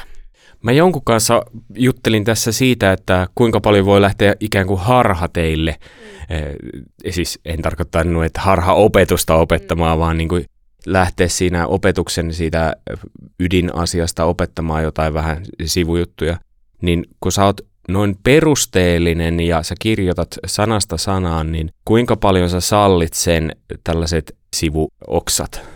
Mä 0.64 0.72
jonkun 0.72 1.04
kanssa 1.04 1.42
juttelin 1.74 2.24
tässä 2.24 2.52
siitä, 2.52 2.92
että 2.92 3.26
kuinka 3.34 3.60
paljon 3.60 3.86
voi 3.86 4.00
lähteä 4.00 4.34
ikään 4.40 4.66
kuin 4.66 4.80
harhateille. 4.80 5.76
Mm. 6.30 6.36
E, 7.04 7.12
siis 7.12 7.40
en 7.44 7.62
tarkoita, 7.62 8.00
että 8.26 8.40
harha-opetusta 8.40 9.34
opettamaan, 9.34 9.96
mm. 9.96 10.00
vaan 10.00 10.16
niin 10.18 10.28
kuin 10.28 10.44
lähteä 10.86 11.28
siinä 11.28 11.66
opetuksen 11.66 12.34
siitä 12.34 12.76
ydinasiasta 13.40 14.24
opettamaan 14.24 14.82
jotain 14.82 15.14
vähän 15.14 15.42
sivujuttuja. 15.64 16.38
Niin 16.82 17.04
kun 17.20 17.32
sä 17.32 17.44
oot 17.44 17.60
noin 17.88 18.16
perusteellinen 18.22 19.40
ja 19.40 19.62
sä 19.62 19.74
kirjoitat 19.80 20.28
sanasta 20.46 20.96
sanaan, 20.96 21.52
niin 21.52 21.70
kuinka 21.84 22.16
paljon 22.16 22.50
sä 22.50 22.60
sallit 22.60 23.12
sen 23.12 23.56
tällaiset 23.84 24.36
sivuoksat? 24.56 25.73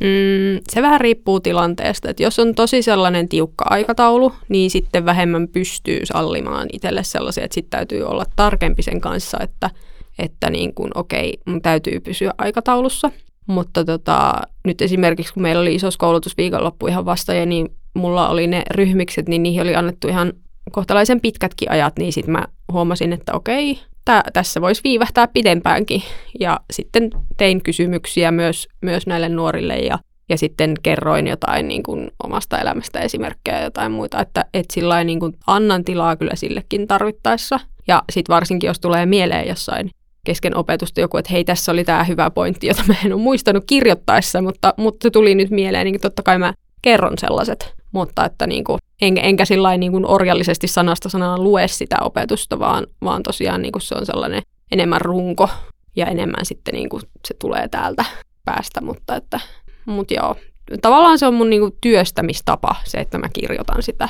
Mm, 0.00 0.60
se 0.70 0.82
vähän 0.82 1.00
riippuu 1.00 1.40
tilanteesta. 1.40 2.10
että 2.10 2.22
jos 2.22 2.38
on 2.38 2.54
tosi 2.54 2.82
sellainen 2.82 3.28
tiukka 3.28 3.64
aikataulu, 3.70 4.32
niin 4.48 4.70
sitten 4.70 5.04
vähemmän 5.04 5.48
pystyy 5.48 6.06
sallimaan 6.06 6.68
itselle 6.72 7.04
sellaisia, 7.04 7.44
että 7.44 7.54
sitten 7.54 7.78
täytyy 7.78 8.02
olla 8.02 8.24
tarkempi 8.36 8.82
sen 8.82 9.00
kanssa, 9.00 9.38
että, 9.40 9.70
että 10.18 10.50
niin 10.50 10.74
kuin, 10.74 10.90
okei, 10.94 11.38
mun 11.46 11.62
täytyy 11.62 12.00
pysyä 12.00 12.34
aikataulussa. 12.38 13.10
Mutta 13.46 13.84
tota, 13.84 14.32
nyt 14.64 14.82
esimerkiksi 14.82 15.34
kun 15.34 15.42
meillä 15.42 15.60
oli 15.60 15.74
isos 15.74 15.96
koulutusviikonloppu 15.96 16.86
ihan 16.86 17.04
vasta 17.04 17.34
ja 17.34 17.46
niin 17.46 17.68
mulla 17.94 18.28
oli 18.28 18.46
ne 18.46 18.62
ryhmikset, 18.70 19.28
niin 19.28 19.42
niihin 19.42 19.62
oli 19.62 19.74
annettu 19.74 20.08
ihan 20.08 20.32
kohtalaisen 20.72 21.20
pitkätkin 21.20 21.70
ajat, 21.70 21.98
niin 21.98 22.12
sitten 22.12 22.32
mä 22.32 22.44
huomasin, 22.72 23.12
että 23.12 23.32
okei, 23.32 23.78
tää, 24.10 24.22
tässä 24.32 24.60
voisi 24.60 24.80
viivähtää 24.84 25.28
pidempäänkin. 25.28 26.02
Ja 26.40 26.60
sitten 26.72 27.10
tein 27.36 27.62
kysymyksiä 27.62 28.30
myös, 28.30 28.68
myös 28.82 29.06
näille 29.06 29.28
nuorille 29.28 29.76
ja, 29.76 29.98
ja 30.28 30.38
sitten 30.38 30.74
kerroin 30.82 31.26
jotain 31.26 31.68
niin 31.68 31.82
kuin 31.82 32.10
omasta 32.24 32.58
elämästä 32.58 33.00
esimerkkejä 33.00 33.58
ja 33.58 33.64
jotain 33.64 33.92
muita, 33.92 34.20
että 34.20 34.44
et 34.54 34.66
sillä 34.72 35.04
niin 35.04 35.20
kuin 35.20 35.32
annan 35.46 35.84
tilaa 35.84 36.16
kyllä 36.16 36.34
sillekin 36.34 36.88
tarvittaessa. 36.88 37.60
Ja 37.88 38.02
sitten 38.12 38.34
varsinkin, 38.34 38.68
jos 38.68 38.80
tulee 38.80 39.06
mieleen 39.06 39.48
jossain 39.48 39.90
kesken 40.24 40.56
opetusta 40.56 41.00
joku, 41.00 41.16
että 41.16 41.32
hei, 41.32 41.44
tässä 41.44 41.72
oli 41.72 41.84
tämä 41.84 42.04
hyvä 42.04 42.30
pointti, 42.30 42.66
jota 42.66 42.82
mä 42.88 42.94
en 43.04 43.12
ole 43.12 43.22
muistanut 43.22 43.64
kirjoittaessa, 43.66 44.42
mutta, 44.42 44.74
mutta 44.76 45.02
se 45.04 45.10
tuli 45.10 45.34
nyt 45.34 45.50
mieleen, 45.50 45.84
niin 45.84 46.00
totta 46.00 46.22
kai 46.22 46.38
mä 46.38 46.54
kerron 46.82 47.18
sellaiset, 47.18 47.74
mutta 47.92 48.24
että 48.24 48.46
niin 48.46 48.64
kuin, 48.64 48.78
en, 49.02 49.18
enkä 49.18 49.44
sillä 49.44 49.76
niin 49.76 49.92
kuin 49.92 50.06
orjallisesti 50.06 50.66
sanasta 50.68 51.08
sanaan 51.08 51.44
lue 51.44 51.68
sitä 51.68 51.96
opetusta, 52.00 52.58
vaan, 52.58 52.86
vaan 53.04 53.22
tosiaan 53.22 53.62
niin 53.62 53.72
kuin 53.72 53.82
se 53.82 53.94
on 53.94 54.06
sellainen 54.06 54.42
enemmän 54.72 55.00
runko 55.00 55.48
ja 55.96 56.06
enemmän 56.06 56.44
sitten 56.44 56.74
niin 56.74 56.88
kuin 56.88 57.02
se 57.28 57.34
tulee 57.34 57.68
täältä 57.68 58.04
päästä, 58.44 58.80
mutta 58.80 59.16
että, 59.16 59.40
mut 59.86 60.10
joo, 60.10 60.36
tavallaan 60.82 61.18
se 61.18 61.26
on 61.26 61.34
mun 61.34 61.50
niin 61.50 61.60
kuin 61.60 61.76
työstämistapa, 61.80 62.74
se, 62.84 62.98
että 62.98 63.18
mä 63.18 63.28
kirjoitan 63.32 63.82
sitä. 63.82 64.08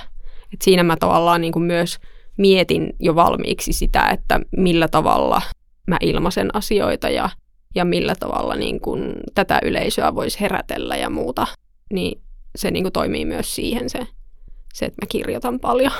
Et 0.54 0.62
siinä 0.62 0.82
mä 0.82 0.96
tavallaan 0.96 1.40
niin 1.40 1.52
kuin 1.52 1.62
myös 1.62 1.96
mietin 2.38 2.92
jo 3.00 3.14
valmiiksi 3.14 3.72
sitä, 3.72 4.08
että 4.08 4.40
millä 4.56 4.88
tavalla 4.88 5.42
mä 5.86 5.96
ilmaisen 6.00 6.56
asioita 6.56 7.08
ja, 7.08 7.30
ja 7.74 7.84
millä 7.84 8.14
tavalla 8.20 8.54
niin 8.54 8.80
kuin 8.80 9.14
tätä 9.34 9.58
yleisöä 9.62 10.14
voisi 10.14 10.40
herätellä 10.40 10.96
ja 10.96 11.10
muuta, 11.10 11.46
niin 11.92 12.22
se 12.56 12.70
niin 12.70 12.84
kuin 12.84 12.92
toimii 12.92 13.24
myös 13.24 13.54
siihen 13.54 13.90
se, 13.90 14.06
se, 14.74 14.84
että 14.84 15.02
mä 15.02 15.06
kirjoitan 15.08 15.60
paljon. 15.60 15.92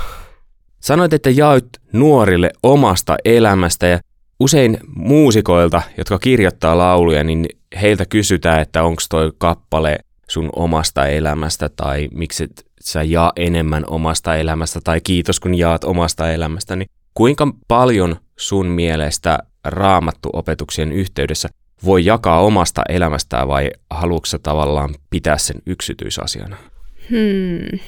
Sanoit, 0.81 1.13
että 1.13 1.31
jaoit 1.31 1.69
nuorille 1.93 2.51
omasta 2.63 3.17
elämästä 3.25 3.87
ja 3.87 4.01
usein 4.41 4.79
muusikoilta, 4.97 5.83
jotka 5.99 6.19
kirjoittaa 6.19 6.79
lauluja, 6.79 7.25
niin 7.25 7.47
heiltä 7.81 8.07
kysytään, 8.07 8.61
että 8.61 8.83
onko 8.83 9.03
toi 9.11 9.33
kappale 9.39 9.99
sun 10.29 10.51
omasta 10.57 11.07
elämästä 11.07 11.69
tai 11.69 12.09
miksi 12.13 12.49
sä 12.81 13.03
jaa 13.03 13.33
enemmän 13.37 13.85
omasta 13.87 14.37
elämästä 14.37 14.81
tai 14.85 15.01
kiitos 15.01 15.41
kun 15.41 15.55
jaat 15.55 15.85
omasta 15.85 16.33
elämästä, 16.33 16.77
niin 16.77 16.89
kuinka 17.15 17.49
paljon 17.69 18.17
sun 18.39 18.67
mielestä 18.67 19.39
raamattu 19.65 20.31
opetuksien 20.33 20.93
yhteydessä 20.93 21.49
voi 21.85 22.05
jakaa 22.05 22.41
omasta 22.41 22.83
elämästään 22.89 23.49
vai 23.49 23.71
haluatko 23.91 24.39
tavallaan 24.43 24.95
pitää 25.11 25.39
sen 25.39 25.57
yksityisasiana? 25.67 26.57
Hmm. 27.11 27.79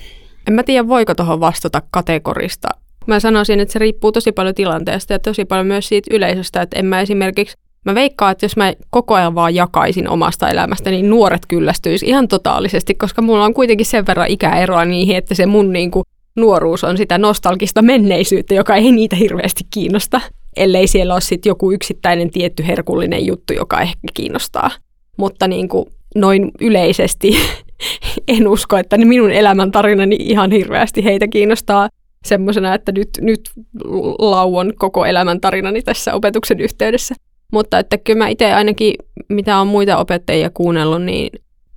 En 0.48 0.54
mä 0.54 0.62
tiedä, 0.62 0.88
voiko 0.88 1.14
tuohon 1.14 1.40
vastata 1.40 1.82
kategorista. 1.90 2.68
Mä 3.06 3.20
sanoisin, 3.20 3.60
että 3.60 3.72
se 3.72 3.78
riippuu 3.78 4.12
tosi 4.12 4.32
paljon 4.32 4.54
tilanteesta 4.54 5.12
ja 5.12 5.18
tosi 5.18 5.44
paljon 5.44 5.66
myös 5.66 5.88
siitä 5.88 6.14
yleisöstä, 6.14 6.62
että 6.62 6.78
en 6.78 6.86
mä 6.86 7.00
esimerkiksi 7.00 7.56
Mä 7.84 7.94
veikkaan, 7.94 8.32
että 8.32 8.44
jos 8.44 8.56
mä 8.56 8.72
koko 8.90 9.14
ajan 9.14 9.34
vaan 9.34 9.54
jakaisin 9.54 10.08
omasta 10.08 10.48
elämästä, 10.48 10.90
niin 10.90 11.10
nuoret 11.10 11.42
kyllästyisi 11.48 12.06
ihan 12.06 12.28
totaalisesti, 12.28 12.94
koska 12.94 13.22
mulla 13.22 13.44
on 13.44 13.54
kuitenkin 13.54 13.86
sen 13.86 14.06
verran 14.06 14.28
ikäeroa 14.28 14.84
niihin, 14.84 15.16
että 15.16 15.34
se 15.34 15.46
mun 15.46 15.72
niinku 15.72 16.02
nuoruus 16.36 16.84
on 16.84 16.96
sitä 16.96 17.18
nostalgista 17.18 17.82
menneisyyttä, 17.82 18.54
joka 18.54 18.74
ei 18.74 18.92
niitä 18.92 19.16
hirveästi 19.16 19.64
kiinnosta 19.70 20.20
ellei 20.56 20.86
siellä 20.86 21.14
ole 21.14 21.20
sitten 21.20 21.50
joku 21.50 21.72
yksittäinen 21.72 22.30
tietty 22.30 22.66
herkullinen 22.66 23.26
juttu, 23.26 23.52
joka 23.52 23.80
ehkä 23.80 24.08
kiinnostaa. 24.14 24.70
Mutta 25.18 25.48
niin 25.48 25.68
kuin 25.68 25.86
noin 26.14 26.50
yleisesti 26.60 27.36
en 28.28 28.48
usko, 28.48 28.76
että 28.76 28.98
minun 28.98 29.30
elämäntarinani 29.30 30.16
ihan 30.20 30.50
hirveästi 30.50 31.04
heitä 31.04 31.28
kiinnostaa 31.28 31.88
semmoisena, 32.24 32.74
että 32.74 32.92
nyt, 32.92 33.08
nyt 33.20 33.40
lauon 34.18 34.72
koko 34.76 35.04
elämäntarinani 35.04 35.82
tässä 35.82 36.14
opetuksen 36.14 36.60
yhteydessä. 36.60 37.14
Mutta 37.52 37.78
että 37.78 37.98
kyllä 37.98 38.18
mä 38.18 38.28
itse 38.28 38.52
ainakin, 38.52 38.94
mitä 39.28 39.58
on 39.58 39.66
muita 39.66 39.96
opettajia 39.96 40.50
kuunnellut, 40.50 41.02
niin 41.02 41.30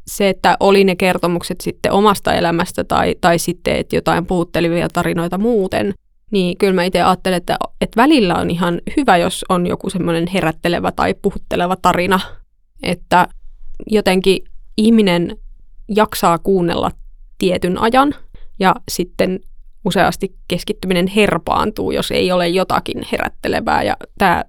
se, 0.08 0.30
että 0.30 0.58
oli 0.60 0.84
ne 0.84 0.96
kertomukset 0.96 1.62
sitten 1.62 1.92
omasta 1.92 2.34
elämästä 2.34 2.84
tai, 2.84 3.16
tai 3.22 3.40
sitten, 3.40 3.76
että 3.76 3.96
jotain 3.96 4.26
puhuttelivia 4.26 4.88
tarinoita 4.94 5.38
muuten– 5.38 5.94
niin 6.36 6.58
kyllä 6.58 6.74
mä 6.74 6.84
itse 6.84 7.02
ajattelen, 7.02 7.38
että, 7.38 7.58
että 7.82 8.02
välillä 8.02 8.36
on 8.36 8.52
ihan 8.52 8.82
hyvä, 8.98 9.18
jos 9.18 9.46
on 9.50 9.68
joku 9.68 9.90
semmoinen 9.90 10.28
herättelevä 10.28 10.92
tai 10.92 11.16
puhutteleva 11.22 11.76
tarina, 11.76 12.20
että 12.84 13.28
jotenkin 13.88 14.44
ihminen 14.78 15.38
jaksaa 15.96 16.38
kuunnella 16.38 16.92
tietyn 17.38 17.78
ajan 17.78 18.16
ja 18.60 18.76
sitten 18.92 19.40
useasti 19.86 20.36
keskittyminen 20.48 21.08
herpaantuu, 21.08 21.92
jos 21.92 22.12
ei 22.12 22.32
ole 22.32 22.48
jotakin 22.48 23.06
herättelevää 23.12 23.84
ja 23.84 23.98
tämä 24.18 24.44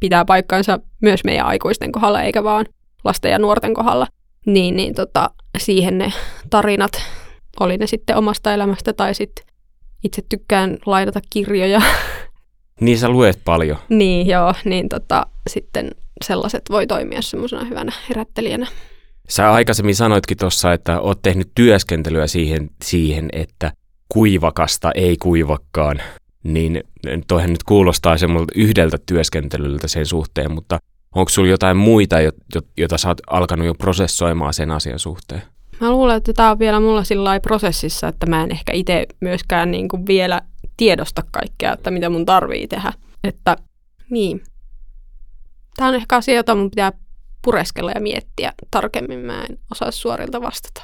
pitää 0.00 0.24
paikkansa 0.24 0.78
myös 1.02 1.24
meidän 1.24 1.46
aikuisten 1.46 1.92
kohdalla 1.92 2.22
eikä 2.22 2.44
vaan 2.44 2.66
lasten 3.04 3.32
ja 3.32 3.38
nuorten 3.38 3.74
kohdalla. 3.74 4.06
Niin, 4.46 4.76
niin 4.76 4.94
tota, 4.94 5.30
siihen 5.58 5.98
ne 5.98 6.12
tarinat, 6.50 6.92
oli 7.60 7.76
ne 7.76 7.86
sitten 7.86 8.16
omasta 8.16 8.54
elämästä 8.54 8.92
tai 8.92 9.14
sitten 9.14 9.49
itse 10.04 10.22
tykkään 10.28 10.78
lainata 10.86 11.20
kirjoja. 11.30 11.82
Niin 12.80 12.98
sä 12.98 13.08
luet 13.08 13.40
paljon. 13.44 13.78
niin, 13.88 14.26
joo, 14.26 14.54
niin 14.64 14.88
tota, 14.88 15.26
sitten 15.50 15.90
sellaiset 16.24 16.62
voi 16.70 16.86
toimia 16.86 17.22
semmoisena 17.22 17.64
hyvänä 17.64 17.92
herättelijänä. 18.08 18.66
Sä 19.28 19.52
aikaisemmin 19.52 19.94
sanoitkin 19.94 20.36
tuossa, 20.36 20.72
että 20.72 21.00
oot 21.00 21.22
tehnyt 21.22 21.50
työskentelyä 21.54 22.26
siihen, 22.26 22.70
siihen, 22.84 23.28
että 23.32 23.72
kuivakasta 24.08 24.90
ei 24.94 25.16
kuivakkaan. 25.16 26.02
Niin 26.44 26.82
toihan 27.28 27.50
nyt 27.50 27.62
kuulostaa 27.62 28.18
semmoilta 28.18 28.52
yhdeltä 28.56 28.98
työskentelyltä 29.06 29.88
sen 29.88 30.06
suhteen, 30.06 30.52
mutta 30.52 30.78
onko 31.14 31.28
sulla 31.28 31.48
jotain 31.48 31.76
muita, 31.76 32.16
joita 32.76 32.98
sä 32.98 33.08
oot 33.08 33.20
alkanut 33.30 33.66
jo 33.66 33.74
prosessoimaan 33.74 34.54
sen 34.54 34.70
asian 34.70 34.98
suhteen? 34.98 35.42
Mä 35.80 35.90
luulen, 35.90 36.16
että 36.16 36.32
tämä 36.32 36.50
on 36.50 36.58
vielä 36.58 36.80
mulla 36.80 37.04
sillä 37.04 37.40
prosessissa, 37.40 38.08
että 38.08 38.26
mä 38.26 38.42
en 38.42 38.52
ehkä 38.52 38.72
itse 38.72 39.06
myöskään 39.20 39.70
niin 39.70 39.88
kuin 39.88 40.06
vielä 40.06 40.40
tiedosta 40.76 41.22
kaikkea, 41.30 41.72
että 41.72 41.90
mitä 41.90 42.10
mun 42.10 42.26
tarvii 42.26 42.68
tehdä. 42.68 42.92
Että 43.24 43.56
niin. 44.10 44.42
Tämä 45.76 45.88
on 45.88 45.94
ehkä 45.94 46.16
asia, 46.16 46.34
jota 46.34 46.54
mun 46.54 46.70
pitää 46.70 46.92
pureskella 47.44 47.90
ja 47.90 48.00
miettiä 48.00 48.52
tarkemmin. 48.70 49.18
Mä 49.18 49.42
en 49.42 49.58
osaa 49.70 49.90
suorilta 49.90 50.40
vastata. 50.40 50.82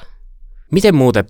Miten 0.71 0.95
muuten, 0.95 1.25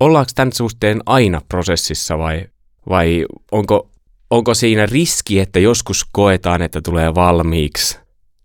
ollaanko 0.00 0.32
tämän 0.34 0.52
suhteen 0.52 1.00
aina 1.06 1.40
prosessissa 1.48 2.18
vai, 2.18 2.46
vai 2.88 3.26
onko, 3.52 3.90
onko 4.30 4.54
siinä 4.54 4.86
riski, 4.86 5.40
että 5.40 5.58
joskus 5.58 6.06
koetaan, 6.12 6.62
että 6.62 6.80
tulee 6.80 7.14
valmiiksi 7.14 7.98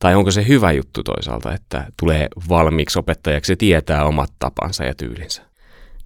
tai 0.05 0.15
onko 0.15 0.31
se 0.31 0.47
hyvä 0.47 0.71
juttu 0.71 1.03
toisaalta, 1.03 1.53
että 1.53 1.85
tulee 1.99 2.27
valmiiksi 2.49 2.99
opettajaksi 2.99 3.51
ja 3.51 3.57
tietää 3.57 4.05
omat 4.05 4.31
tapansa 4.39 4.83
ja 4.83 4.95
tyylinsä? 4.95 5.41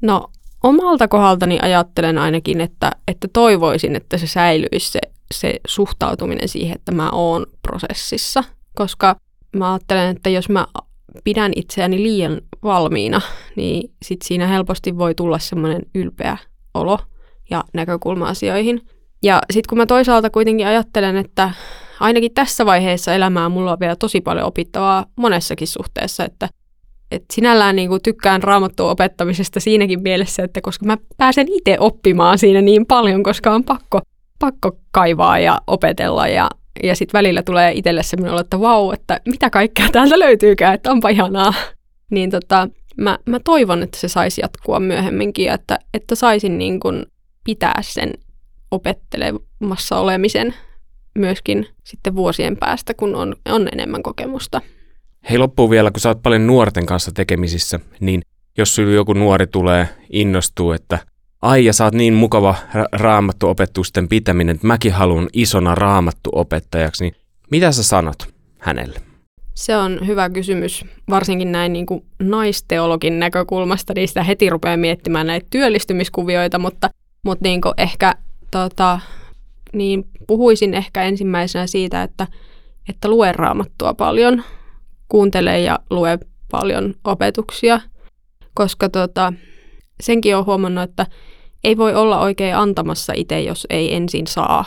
No 0.02 0.28
omalta 0.64 1.08
kohdaltani 1.08 1.60
ajattelen 1.62 2.18
ainakin, 2.18 2.62
että, 2.62 2.92
että 3.08 3.28
toivoisin, 3.34 3.96
että 3.96 4.18
se 4.18 4.28
säilyisi 4.28 4.92
se, 4.92 5.00
se 5.34 5.60
suhtautuminen 5.68 6.50
siihen, 6.50 6.76
että 6.76 6.92
mä 6.92 7.10
oon 7.10 7.46
prosessissa. 7.62 8.44
Koska 8.76 9.16
mä 9.56 9.72
ajattelen, 9.74 10.16
että 10.16 10.30
jos 10.30 10.50
mä 10.50 10.66
pidän 11.24 11.52
itseäni 11.56 12.04
liian 12.04 12.42
valmiina, 12.64 13.22
niin 13.56 13.92
sit 14.04 14.22
siinä 14.22 14.48
helposti 14.48 14.98
voi 14.98 15.16
tulla 15.16 15.40
semmoinen 15.40 15.82
ylpeä 15.96 16.38
olo 16.74 17.00
ja 17.50 17.64
näkökulma 17.74 18.28
asioihin. 18.28 18.82
Ja 19.24 19.42
sitten 19.52 19.70
kun 19.70 19.78
mä 19.78 19.86
toisaalta 19.86 20.30
kuitenkin 20.30 20.68
ajattelen, 20.68 21.18
että 21.18 21.52
ainakin 22.00 22.34
tässä 22.34 22.66
vaiheessa 22.66 23.14
elämää 23.14 23.50
mulla 23.50 23.72
on 23.72 23.80
vielä 23.80 23.96
tosi 23.96 24.22
paljon 24.22 24.46
opittavaa 24.46 25.06
monessakin 25.16 25.68
suhteessa, 25.68 26.26
että 26.26 26.50
et 27.12 27.24
sinällään 27.34 27.76
niin 27.76 27.90
kuin 27.90 28.02
tykkään 28.02 28.44
raamattua 28.44 28.92
opettamisesta 28.92 29.60
siinäkin 29.60 30.02
mielessä, 30.02 30.44
että 30.44 30.62
koska 30.62 30.86
mä 30.86 30.98
pääsen 31.18 31.48
itse 31.50 31.78
oppimaan 31.80 32.38
siinä 32.38 32.62
niin 32.62 32.86
paljon, 32.86 33.24
koska 33.24 33.52
on 33.52 33.64
pakko, 33.64 34.02
pakko 34.40 34.72
kaivaa 34.92 35.40
ja 35.40 35.62
opetella 35.68 36.28
ja, 36.28 36.50
ja 36.84 36.96
sitten 36.96 37.18
välillä 37.18 37.44
tulee 37.44 37.72
itselle 37.72 38.04
semmoinen 38.04 38.34
olo, 38.34 38.42
että 38.42 38.60
vau, 38.60 38.92
että 38.92 39.22
mitä 39.26 39.50
kaikkea 39.50 39.90
täältä 39.92 40.20
löytyykään, 40.20 40.74
että 40.74 40.92
onpa 40.92 41.10
ihanaa. 41.10 41.54
Niin 42.12 42.32
tota, 42.32 42.68
mä, 42.98 43.18
mä 43.26 43.40
toivon, 43.40 43.84
että 43.84 43.98
se 43.98 44.08
saisi 44.08 44.42
jatkua 44.42 44.80
myöhemminkin 44.80 45.52
että, 45.52 45.80
että 45.94 46.16
saisin 46.16 46.58
niin 46.58 46.80
kuin 46.80 47.06
pitää 47.44 47.80
sen 47.82 48.14
opettelemassa 48.72 50.00
olemisen 50.00 50.54
myöskin 51.16 51.68
sitten 51.84 52.16
vuosien 52.16 52.58
päästä, 52.58 52.94
kun 52.94 53.16
on, 53.16 53.36
on 53.50 53.68
enemmän 53.72 54.04
kokemusta. 54.04 54.62
Hei 55.30 55.38
loppuun 55.38 55.70
vielä, 55.70 55.92
kun 55.92 56.00
sä 56.00 56.10
oot 56.10 56.24
paljon 56.24 56.48
nuorten 56.48 56.86
kanssa 56.86 57.12
tekemisissä, 57.12 57.80
niin 58.00 58.22
jos 58.58 58.76
sulla 58.76 58.92
joku 58.92 59.14
nuori 59.14 59.48
tulee, 59.48 59.88
innostuu, 60.10 60.72
että 60.72 61.00
ai 61.42 61.66
ja 61.66 61.74
sä 61.74 61.84
oot 61.84 61.94
niin 61.94 62.14
mukava 62.14 62.56
ra- 62.74 63.00
raamattuopetusten 63.00 64.08
pitäminen, 64.08 64.56
että 64.56 64.68
mäkin 64.68 64.94
haluan 64.94 65.28
isona 65.34 65.76
raamattuopettajaksi, 65.76 67.04
niin 67.04 67.16
mitä 67.52 67.72
sä 67.72 67.84
sanot 67.84 68.28
hänelle? 68.60 69.02
Se 69.54 69.78
on 69.78 70.08
hyvä 70.08 70.30
kysymys, 70.30 70.86
varsinkin 71.10 71.52
näin 71.52 71.74
niin 71.74 71.86
kuin 71.86 72.06
naisteologin 72.20 73.20
näkökulmasta, 73.20 73.94
niin 73.96 74.08
sitä 74.08 74.24
heti 74.24 74.50
rupeaa 74.50 74.78
miettimään 74.78 75.28
näitä 75.28 75.48
työllistymiskuvioita, 75.50 76.60
mutta, 76.60 76.90
mutta 77.24 77.44
niin 77.44 77.62
kuin 77.62 77.74
ehkä 77.78 78.14
tota, 78.52 79.00
niin 79.74 80.04
puhuisin 80.28 80.74
ehkä 80.74 81.04
ensimmäisenä 81.04 81.68
siitä, 81.68 82.04
että, 82.04 82.28
että 82.90 83.10
lue 83.10 83.32
raamattua 83.32 83.94
paljon, 83.94 84.44
kuuntele 85.10 85.60
ja 85.62 85.80
lue 85.90 86.20
paljon 86.52 86.94
opetuksia, 87.04 87.82
koska 88.54 88.90
tota, 88.90 89.34
senkin 90.02 90.36
on 90.36 90.46
huomannut, 90.46 90.84
että 90.84 91.06
ei 91.64 91.78
voi 91.78 91.96
olla 91.96 92.20
oikein 92.20 92.56
antamassa 92.56 93.14
itse, 93.16 93.42
jos 93.42 93.68
ei 93.70 93.96
ensin 93.96 94.28
saa. 94.28 94.66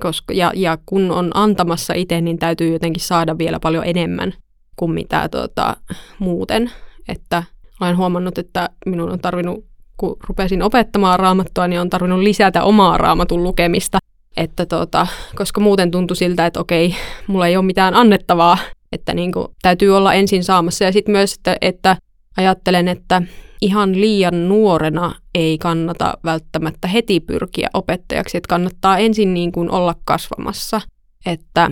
Koska, 0.00 0.34
ja, 0.34 0.52
ja 0.54 0.78
kun 0.86 1.10
on 1.10 1.30
antamassa 1.34 1.94
itse, 1.94 2.20
niin 2.20 2.38
täytyy 2.38 2.72
jotenkin 2.72 3.02
saada 3.02 3.38
vielä 3.38 3.60
paljon 3.60 3.84
enemmän 3.86 4.34
kuin 4.76 4.92
mitä 4.92 5.28
tota, 5.28 5.76
muuten. 6.18 6.70
Että 7.08 7.42
olen 7.80 7.96
huomannut, 7.96 8.38
että 8.38 8.68
minun 8.86 9.10
on 9.10 9.20
tarvinnut, 9.20 9.64
kun 9.96 10.16
rupesin 10.28 10.62
opettamaan 10.62 11.18
raamattua, 11.18 11.68
niin 11.68 11.80
on 11.80 11.90
tarvinnut 11.90 12.20
lisätä 12.20 12.64
omaa 12.64 12.98
raamatun 12.98 13.44
lukemista. 13.44 13.98
Että 14.36 14.66
tota, 14.66 15.06
koska 15.36 15.60
muuten 15.60 15.90
tuntui 15.90 16.16
siltä, 16.16 16.46
että 16.46 16.60
okei, 16.60 16.94
mulla 17.26 17.46
ei 17.46 17.56
ole 17.56 17.64
mitään 17.64 17.94
annettavaa, 17.94 18.58
että 18.92 19.14
niin 19.14 19.32
kuin, 19.32 19.48
täytyy 19.62 19.96
olla 19.96 20.14
ensin 20.14 20.44
saamassa. 20.44 20.84
Ja 20.84 20.92
sitten 20.92 21.12
myös, 21.12 21.34
että, 21.34 21.56
että 21.60 21.96
ajattelen, 22.36 22.88
että 22.88 23.22
ihan 23.60 24.00
liian 24.00 24.48
nuorena 24.48 25.14
ei 25.34 25.58
kannata 25.58 26.18
välttämättä 26.24 26.88
heti 26.88 27.20
pyrkiä 27.20 27.70
opettajaksi, 27.74 28.36
että 28.36 28.48
kannattaa 28.48 28.98
ensin 28.98 29.34
niin 29.34 29.52
kuin 29.52 29.70
olla 29.70 29.94
kasvamassa. 30.04 30.80
Että 31.26 31.70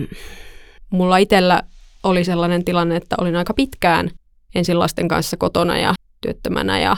mulla 0.89 1.17
itsellä 1.17 1.61
oli 2.03 2.23
sellainen 2.23 2.65
tilanne, 2.65 2.95
että 2.95 3.15
olin 3.19 3.35
aika 3.35 3.53
pitkään 3.53 4.11
ensin 4.55 4.79
lasten 4.79 5.07
kanssa 5.07 5.37
kotona 5.37 5.77
ja 5.77 5.93
työttömänä 6.21 6.79
ja 6.79 6.97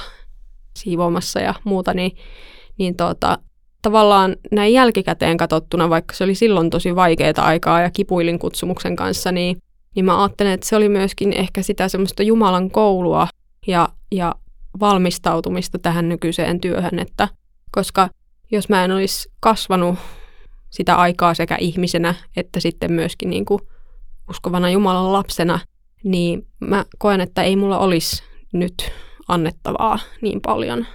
siivoamassa 0.77 1.39
ja 1.39 1.53
muuta, 1.63 1.93
niin, 1.93 2.11
niin 2.77 2.97
tuota, 2.97 3.37
tavallaan 3.81 4.35
näin 4.51 4.73
jälkikäteen 4.73 5.37
katsottuna, 5.37 5.89
vaikka 5.89 6.15
se 6.15 6.23
oli 6.23 6.35
silloin 6.35 6.69
tosi 6.69 6.95
vaikeaa 6.95 7.33
aikaa 7.37 7.81
ja 7.81 7.91
kipuilin 7.91 8.39
kutsumuksen 8.39 8.95
kanssa, 8.95 9.31
niin, 9.31 9.57
niin 9.95 10.05
mä 10.05 10.23
ajattelen, 10.23 10.53
että 10.53 10.67
se 10.67 10.75
oli 10.75 10.89
myöskin 10.89 11.33
ehkä 11.33 11.61
sitä 11.61 11.89
semmoista 11.89 12.23
Jumalan 12.23 12.71
koulua 12.71 13.27
ja, 13.67 13.89
ja 14.11 14.35
valmistautumista 14.79 15.79
tähän 15.79 16.09
nykyiseen 16.09 16.61
työhön, 16.61 16.99
että 16.99 17.27
koska 17.71 18.09
jos 18.51 18.69
mä 18.69 18.85
en 18.85 18.91
olisi 18.91 19.31
kasvanut 19.39 19.99
sitä 20.69 20.95
aikaa 20.95 21.33
sekä 21.33 21.57
ihmisenä 21.59 22.15
että 22.37 22.59
sitten 22.59 22.93
myöskin 22.93 23.29
niin 23.29 23.45
kuin 23.45 23.61
uskovana 24.29 24.69
Jumalan 24.69 25.13
lapsena, 25.13 25.59
niin 26.03 26.47
mä 26.59 26.85
koen, 26.97 27.21
että 27.21 27.43
ei 27.43 27.55
mulla 27.55 27.79
olisi 27.79 28.23
nyt 28.53 28.91
annettavaa 29.27 29.99
niin 30.21 30.41
paljon 30.41 30.85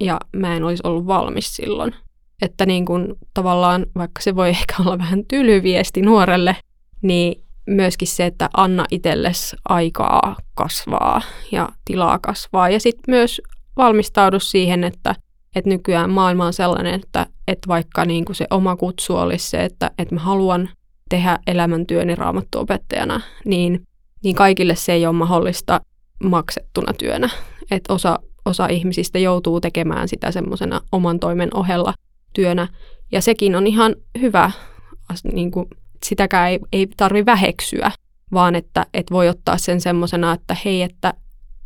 ja 0.00 0.20
mä 0.36 0.56
en 0.56 0.64
olisi 0.64 0.80
ollut 0.84 1.06
valmis 1.06 1.56
silloin. 1.56 1.94
Että 2.42 2.66
niin 2.66 2.84
kuin 2.84 3.14
tavallaan, 3.34 3.86
vaikka 3.96 4.22
se 4.22 4.36
voi 4.36 4.48
ehkä 4.58 4.74
olla 4.80 4.98
vähän 4.98 5.24
tylyviesti 5.28 6.02
nuorelle, 6.02 6.56
niin 7.02 7.42
myöskin 7.66 8.08
se, 8.08 8.26
että 8.26 8.50
anna 8.56 8.84
itsellesi 8.90 9.56
aikaa 9.68 10.36
kasvaa 10.54 11.22
ja 11.52 11.68
tilaa 11.84 12.18
kasvaa. 12.18 12.70
Ja 12.70 12.80
sitten 12.80 13.14
myös 13.14 13.42
valmistaudu 13.76 14.40
siihen, 14.40 14.84
että, 14.84 15.14
että 15.56 15.70
nykyään 15.70 16.10
maailma 16.10 16.46
on 16.46 16.52
sellainen, 16.52 16.94
että, 16.94 17.26
että 17.48 17.68
vaikka 17.68 18.04
niin 18.04 18.24
kuin 18.24 18.36
se 18.36 18.46
oma 18.50 18.76
kutsu 18.76 19.16
olisi 19.16 19.50
se, 19.50 19.64
että, 19.64 19.90
että 19.98 20.14
mä 20.14 20.20
haluan 20.20 20.68
tehdä 21.10 21.38
elämäntyöni 21.46 22.14
raamattuopettajana, 22.14 23.20
niin, 23.44 23.82
niin 24.24 24.36
kaikille 24.36 24.74
se 24.74 24.92
ei 24.92 25.06
ole 25.06 25.14
mahdollista 25.14 25.80
maksettuna 26.24 26.92
työnä. 26.92 27.28
Että 27.70 27.92
osa, 27.92 28.18
osa 28.44 28.66
ihmisistä 28.66 29.18
joutuu 29.18 29.60
tekemään 29.60 30.08
sitä 30.08 30.30
semmoisena 30.30 30.80
oman 30.92 31.20
toimen 31.20 31.48
ohella 31.54 31.94
työnä. 32.36 32.68
Ja 33.12 33.20
sekin 33.20 33.56
on 33.56 33.66
ihan 33.66 33.96
hyvä 34.20 34.50
niin 35.32 35.50
kuin 35.50 35.66
sitäkään 36.04 36.50
ei, 36.50 36.60
ei 36.72 36.86
tarvi 36.96 37.26
väheksyä, 37.26 37.90
vaan 38.32 38.54
että, 38.54 38.86
että 38.94 39.14
voi 39.14 39.28
ottaa 39.28 39.58
sen 39.58 39.80
semmoisena, 39.80 40.32
että 40.32 40.56
hei, 40.64 40.82
että, 40.82 41.14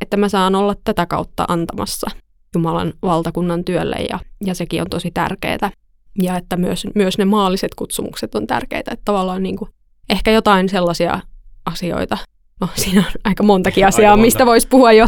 että 0.01 0.17
mä 0.17 0.29
saan 0.29 0.55
olla 0.55 0.75
tätä 0.83 1.05
kautta 1.05 1.45
antamassa 1.47 2.11
Jumalan 2.55 2.93
valtakunnan 3.01 3.63
työlle 3.63 3.95
ja, 4.09 4.19
ja 4.45 4.55
sekin 4.55 4.81
on 4.81 4.89
tosi 4.89 5.11
tärkeää. 5.11 5.71
Ja 6.21 6.37
että 6.37 6.57
myös, 6.57 6.87
myös 6.95 7.17
ne 7.17 7.25
maalliset 7.25 7.75
kutsumukset 7.75 8.35
on 8.35 8.47
tärkeitä, 8.47 8.91
että 8.91 9.05
tavallaan 9.05 9.43
niin 9.43 9.57
kuin, 9.57 9.71
ehkä 10.09 10.31
jotain 10.31 10.69
sellaisia 10.69 11.19
asioita, 11.65 12.17
no 12.61 12.69
siinä 12.83 13.01
on 13.01 13.21
aika 13.23 13.43
montakin 13.43 13.87
asiaa, 13.87 14.11
aika 14.11 14.21
mistä 14.21 14.45
voisi 14.45 14.67
puhua 14.67 14.91
jo, 14.91 15.07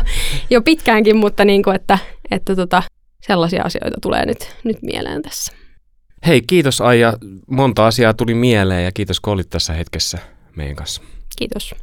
jo 0.50 0.62
pitkäänkin, 0.62 1.16
mutta 1.16 1.46
niin 1.46 1.64
kuin, 1.64 1.76
että, 1.76 1.98
että 2.32 2.56
tota, 2.56 2.84
sellaisia 3.28 3.64
asioita 3.64 3.98
tulee 4.02 4.26
nyt, 4.26 4.56
nyt 4.64 4.82
mieleen 4.82 5.22
tässä. 5.22 5.54
Hei, 6.28 6.42
kiitos 6.42 6.82
Aija. 6.82 7.14
Monta 7.48 7.88
asiaa 7.88 8.14
tuli 8.14 8.34
mieleen 8.34 8.86
ja 8.86 8.92
kiitos 8.92 9.20
kun 9.20 9.34
olit 9.34 9.50
tässä 9.50 9.74
hetkessä 9.74 10.18
meidän 10.56 10.76
kanssa. 10.76 11.02
Kiitos. 11.38 11.76